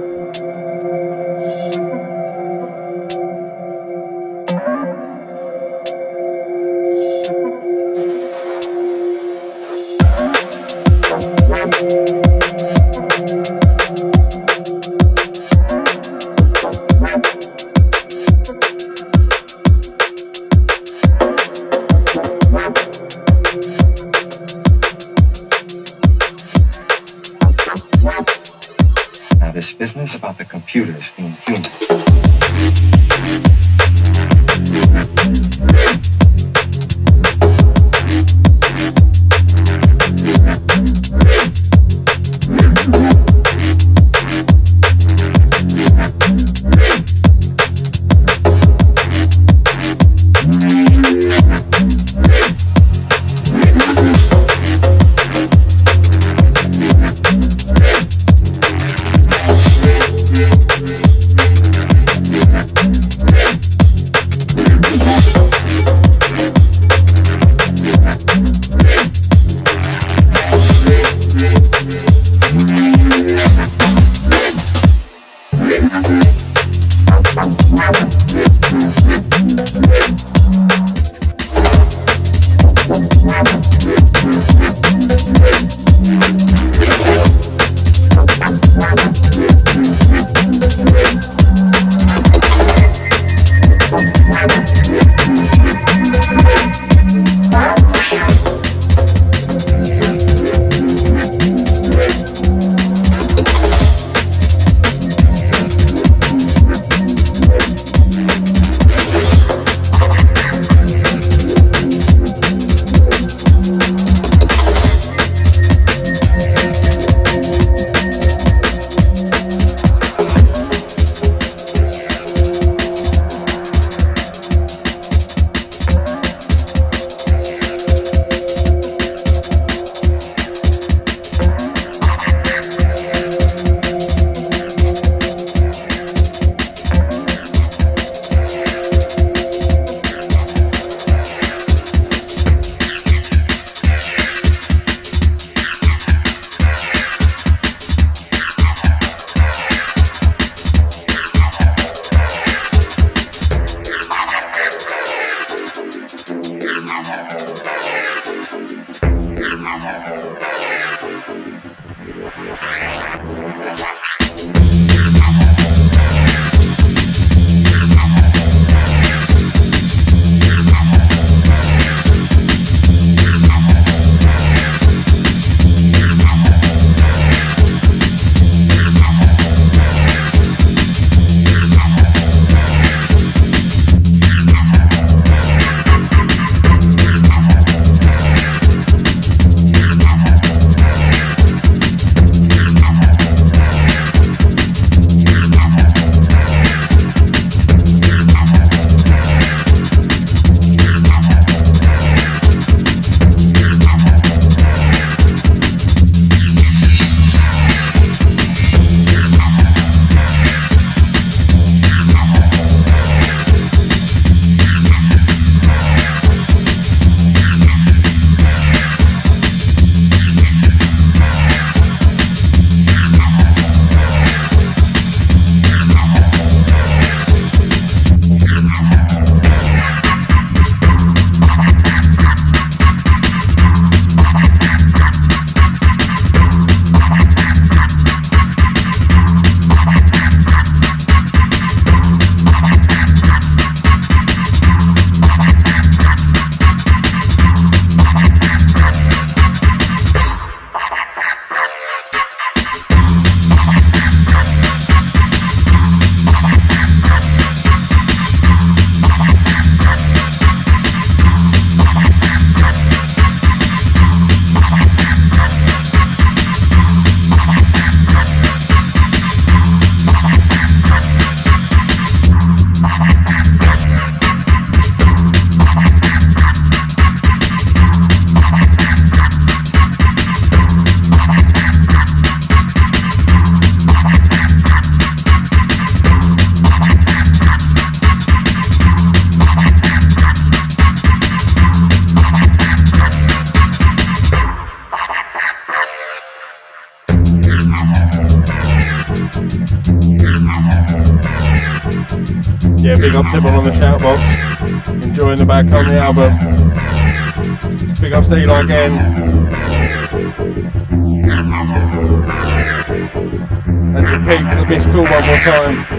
Time. 315.41 315.90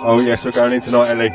Oh 0.00 0.20
yes, 0.20 0.44
we're 0.44 0.52
going 0.52 0.72
in 0.72 0.80
tonight, 0.80 1.10
Ellie. 1.10 1.30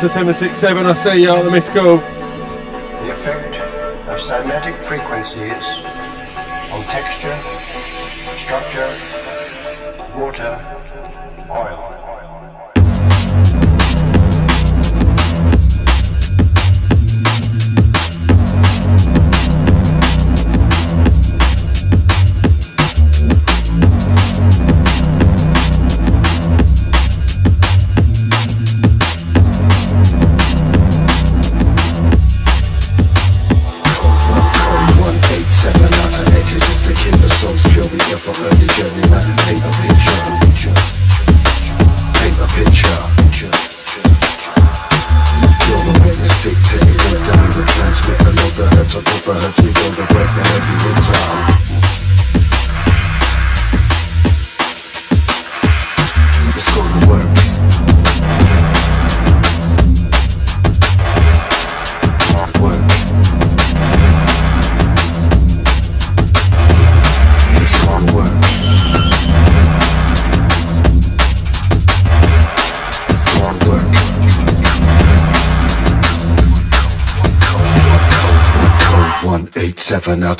To 0.00 0.08
767, 0.08 0.86
I 0.86 0.94
see 0.94 1.22
you 1.24 1.30
on 1.30 1.44
the 1.44 1.50
missed. 1.50 1.74
The 1.74 3.10
effect 3.10 3.56
of 4.08 4.18
cymatic 4.18 4.82
frequencies 4.82 5.79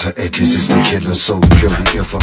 outer 0.07 0.19
edges 0.21 0.55
is 0.55 0.69
the 0.69 0.83
killer 0.83 1.15
soul 1.15 1.41
purely 1.59 1.91
here 1.91 2.05
for 2.05 2.20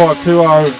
520. 0.00 0.72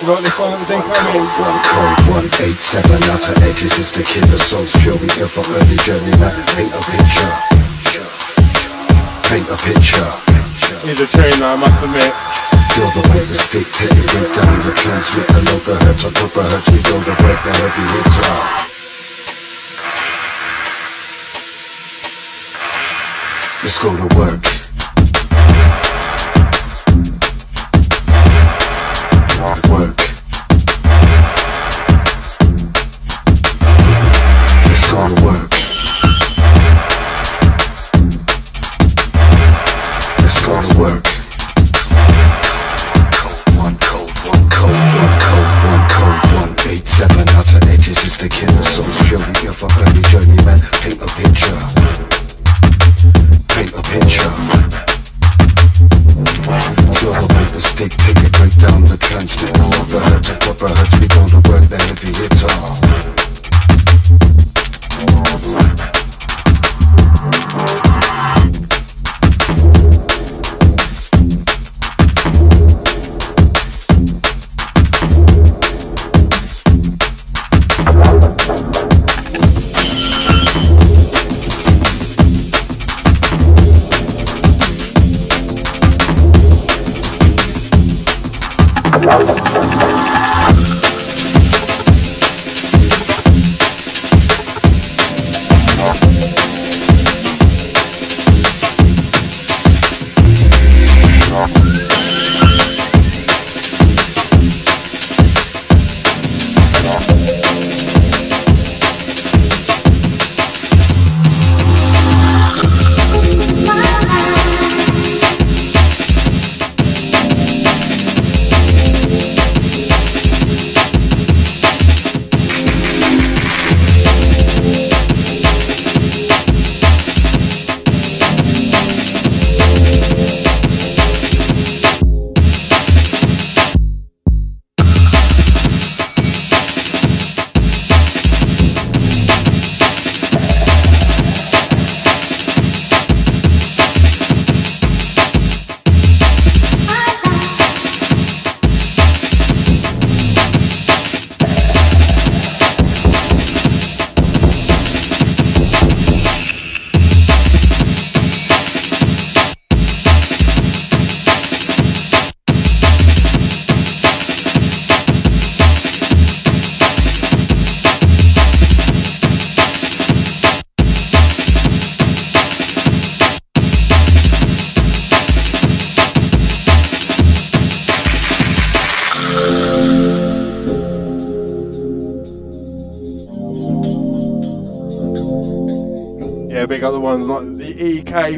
You 0.00 0.08
got 0.08 0.24
this 0.24 0.32
one, 0.40 0.56
everything 0.56 0.80
coming. 0.88 1.20
One 1.36 1.60
code, 1.60 2.32
187 2.32 2.80
outer 3.12 3.36
edges 3.44 3.76
is 3.76 3.92
the 3.92 4.00
killer 4.00 4.40
souls. 4.40 4.72
Fury 4.80 5.04
here 5.12 5.28
for 5.28 5.44
early 5.44 5.76
journeyman. 5.84 6.32
Paint 6.56 6.72
a 6.72 6.80
picture. 6.80 7.28
Paint 9.28 9.52
a 9.52 9.56
picture. 9.60 10.08
He's 10.80 10.96
a 10.96 11.08
tune, 11.12 11.44
I 11.44 11.52
must 11.60 11.76
admit. 11.84 12.16
Feel 12.72 12.88
the 12.96 13.04
way 13.12 13.20
the 13.20 13.36
stick, 13.36 13.68
take 13.76 14.00
it 14.00 14.06
break 14.16 14.32
down 14.32 14.56
the 14.64 14.72
transmitter. 14.72 15.44
Load 15.52 15.60
the 15.68 15.76
hertz 15.76 16.08
on 16.08 16.16
top 16.16 16.32
of 16.32 16.48
hertz, 16.48 16.72
we 16.72 16.80
go 16.80 16.96
to 17.04 17.14
break 17.20 17.36
the 17.44 17.52
heavy 17.52 17.84
hitter. 18.00 18.32
Let's 23.60 23.76
go 23.76 23.92
to 23.92 24.08
work. 24.16 24.61
work. 29.72 30.01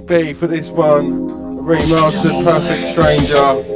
EKB 0.05 0.37
for 0.37 0.47
this 0.47 0.71
one. 0.71 1.29
Remastered 1.65 2.45
Perfect 2.45 2.93
Stranger. 2.93 3.74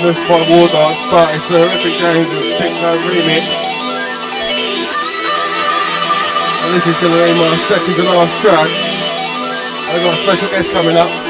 Sleeplessness 0.00 1.12
by 1.12 1.20
a 1.20 1.38
Horrific 1.44 1.92
James 2.00 2.32
and 2.32 2.48
Sicknote 2.56 3.04
remix. 3.04 3.44
And 6.64 6.72
this 6.72 6.86
is 6.88 6.96
going 7.04 7.12
to 7.12 7.20
be 7.20 7.36
my 7.36 7.54
second 7.68 7.94
to 7.96 8.04
last 8.08 8.40
track. 8.40 8.70
I've 9.92 10.00
got 10.00 10.14
a 10.14 10.20
special 10.24 10.48
guest 10.56 10.72
coming 10.72 10.96
up. 10.96 11.29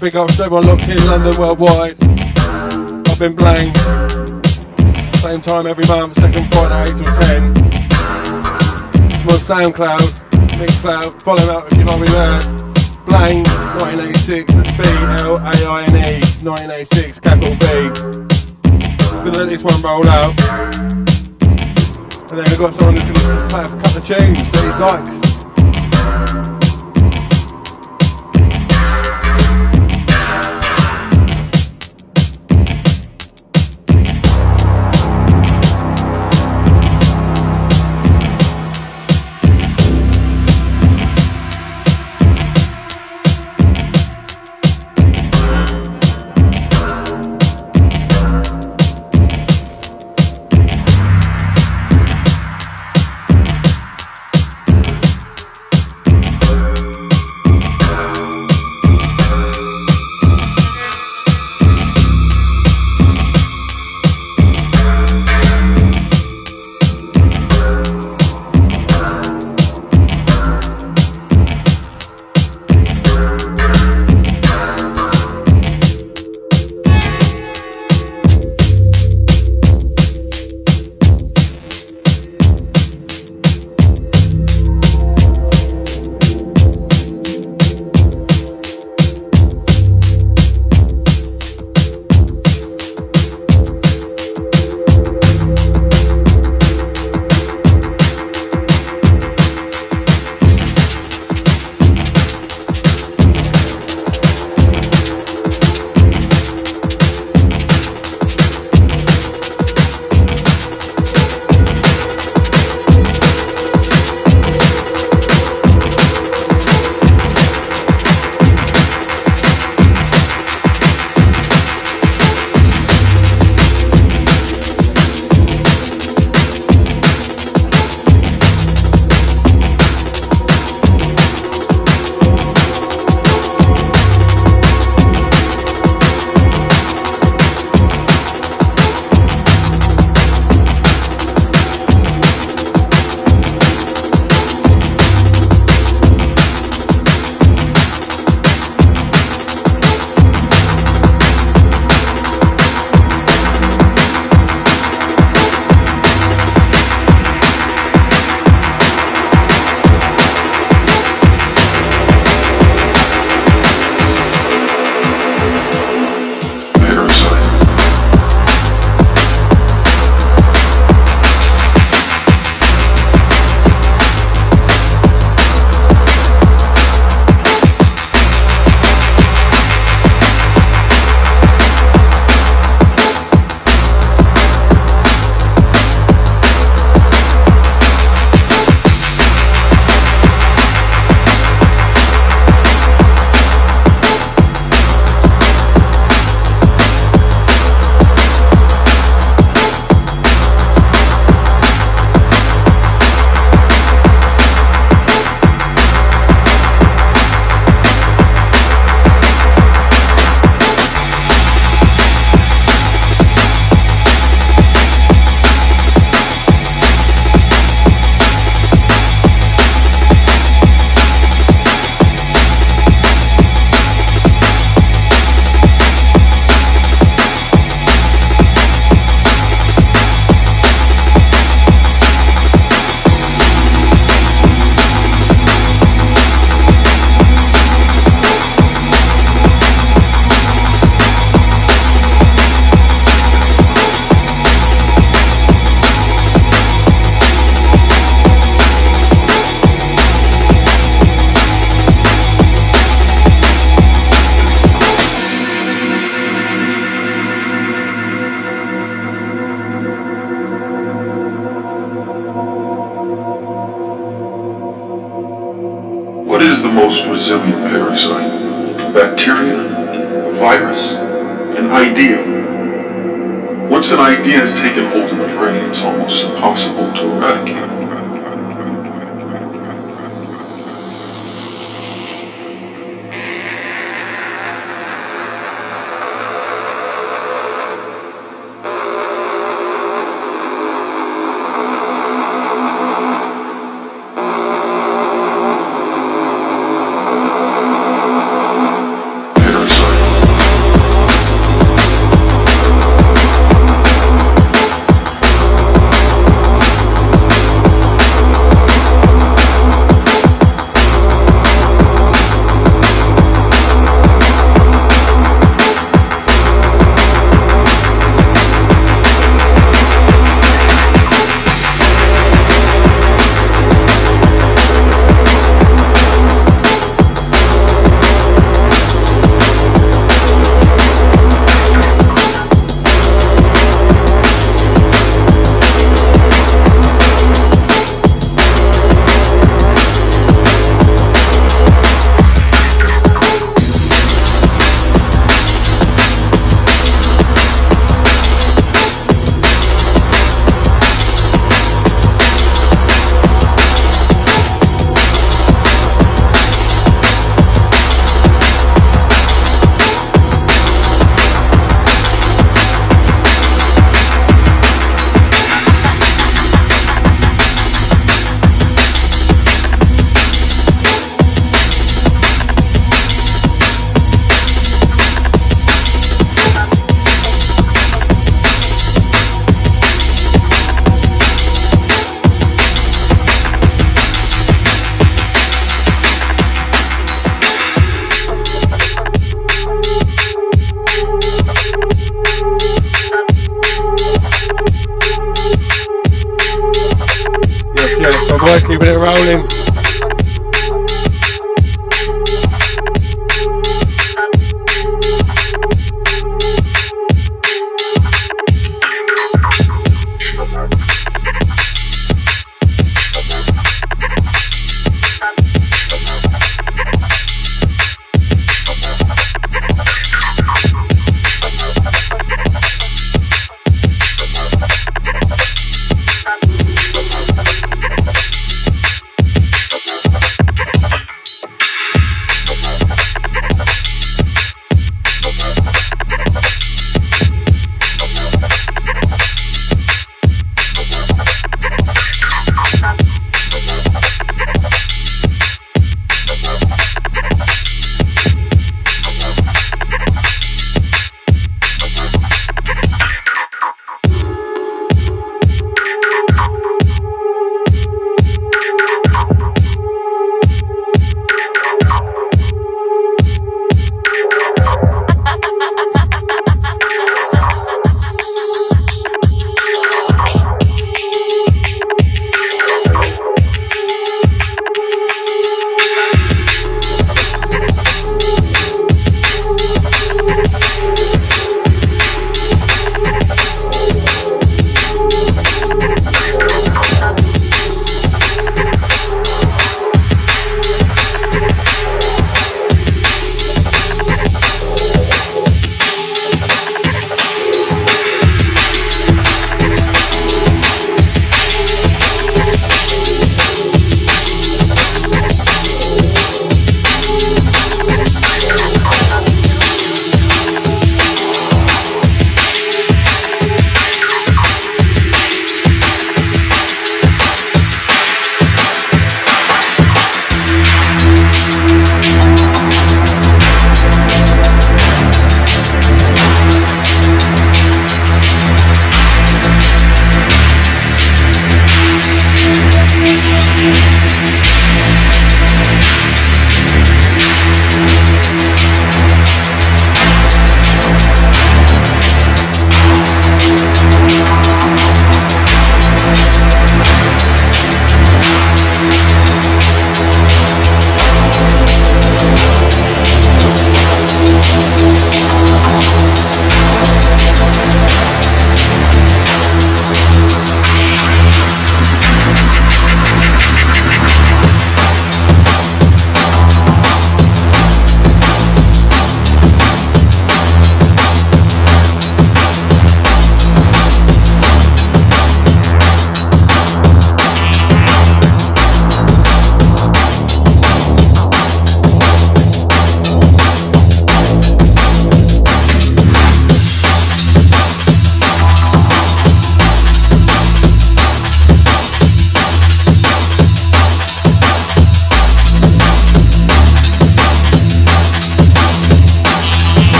Big 0.00 0.12
to 0.12 0.20
everyone 0.20 0.64
locked 0.64 0.88
in 0.88 0.96
London 1.06 1.36
worldwide. 1.36 1.96
I've 1.98 3.18
been 3.18 3.34
Blaine. 3.34 3.74
Same 5.14 5.40
time 5.40 5.66
every 5.66 5.84
month, 5.88 6.14
second 6.14 6.48
Friday, 6.52 6.92
8 6.92 6.98
till 6.98 7.12
10. 7.12 7.42
I'm 9.10 9.26
on 9.26 9.40
SoundCloud, 9.42 10.10
Mixcloud, 10.54 11.20
follow 11.22 11.42
me 11.42 11.50
up 11.50 11.72
if 11.72 11.78
you 11.78 11.84
like 11.84 12.00
me 12.00 12.06
there. 12.06 12.40
Blaine 13.06 13.42
1986, 13.82 14.54
that's 14.54 14.70
B 14.70 14.84
L 15.18 15.36
A 15.36 15.66
I 15.66 15.82
N 15.88 15.96
E 15.96 16.22
1986, 16.46 17.18
capital 17.18 17.56
B. 17.58 17.90
Gonna 19.18 19.36
let 19.36 19.48
this 19.50 19.64
one 19.64 19.82
roll 19.82 20.08
out. 20.08 20.38
And 22.30 22.38
then 22.38 22.46
we've 22.46 22.58
got 22.58 22.72
someone 22.72 22.94
who's 22.96 23.20
gonna 23.20 23.48
play 23.48 23.64
a 23.64 23.68
couple 23.68 23.96
of 23.96 24.06
tunes 24.06 24.50
that 24.52 24.62
he 24.62 24.70
likes. 24.78 26.57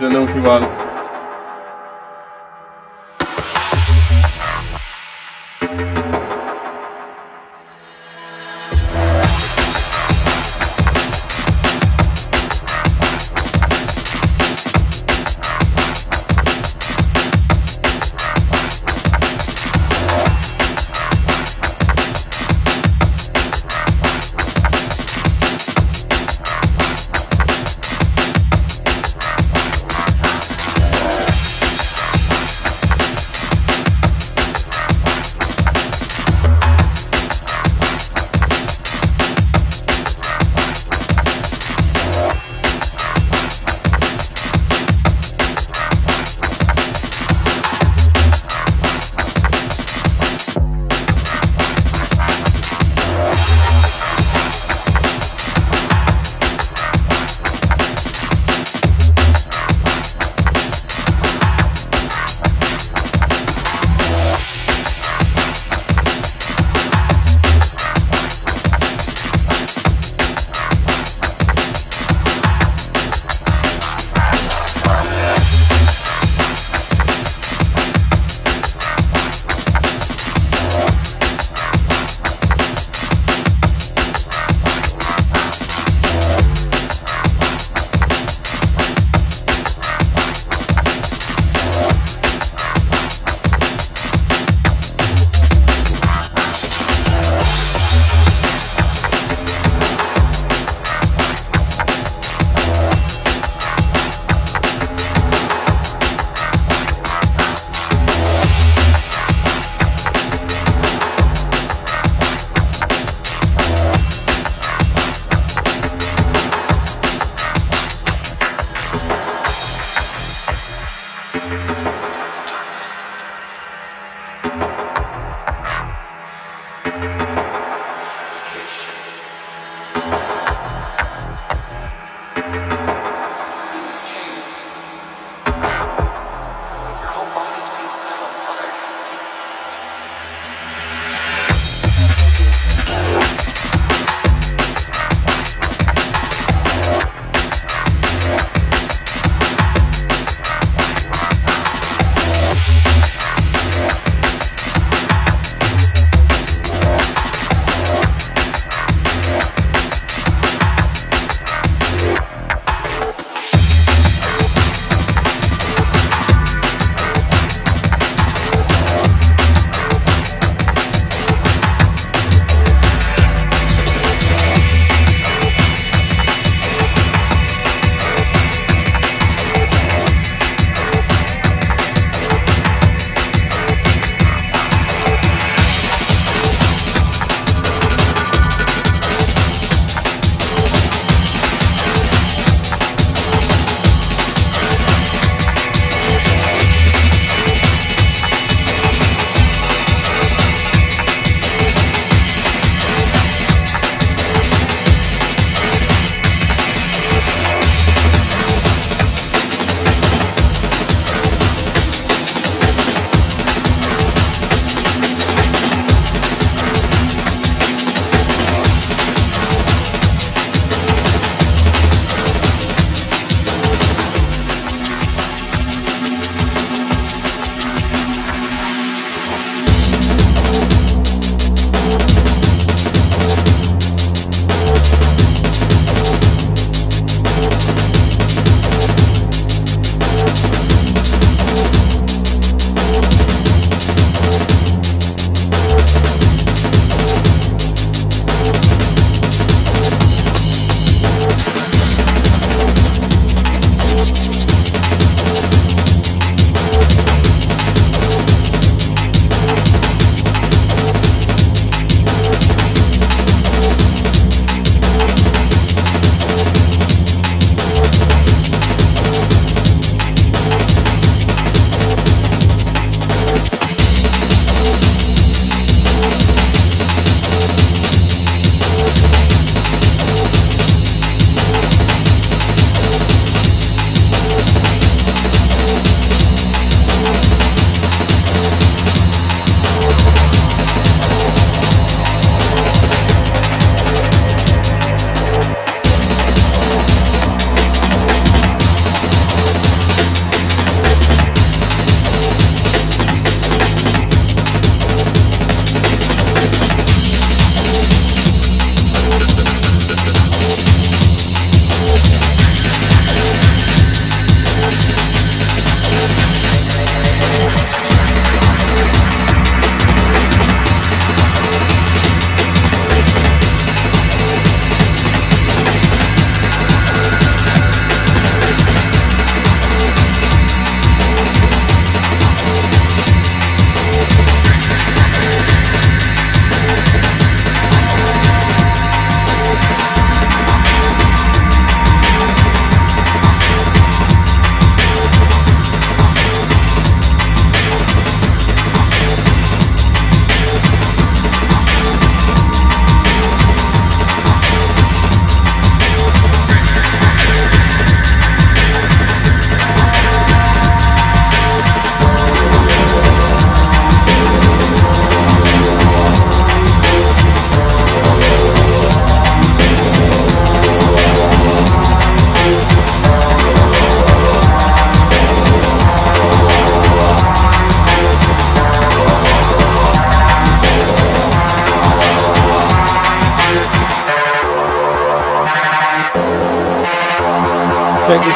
This 0.00 0.14
is 0.14 0.14
the 0.14 0.69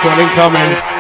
one. 0.05 0.18
check 0.18 0.18
incoming. 0.18 0.94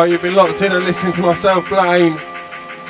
Right, 0.00 0.12
you've 0.12 0.22
been 0.22 0.34
locked 0.34 0.62
in 0.62 0.72
and 0.72 0.82
listening 0.84 1.12
to 1.12 1.20
myself, 1.20 1.68
Blaine. 1.68 2.14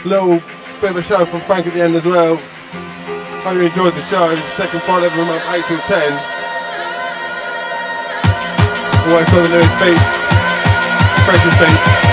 Little 0.04 0.38
bit 0.80 0.92
of 0.92 0.96
a 0.96 1.02
show 1.02 1.24
from 1.26 1.40
Frank 1.40 1.66
at 1.66 1.74
the 1.74 1.82
end 1.82 1.96
as 1.96 2.06
well. 2.06 2.36
Hope 2.36 3.54
you 3.54 3.62
enjoyed 3.62 3.94
the 3.94 4.06
show. 4.06 4.36
Second 4.54 4.80
Friday 4.80 5.06
of 5.06 5.12
the 5.14 5.24
month, 5.24 5.42
8 5.48 5.64
till 5.66 5.80
10. 5.80 6.12
Always 9.10 9.28
for 9.28 9.42
the 9.42 9.48
newest 9.50 9.74
beats, 9.82 10.06
freshest 11.26 11.58
beats. 11.58 12.09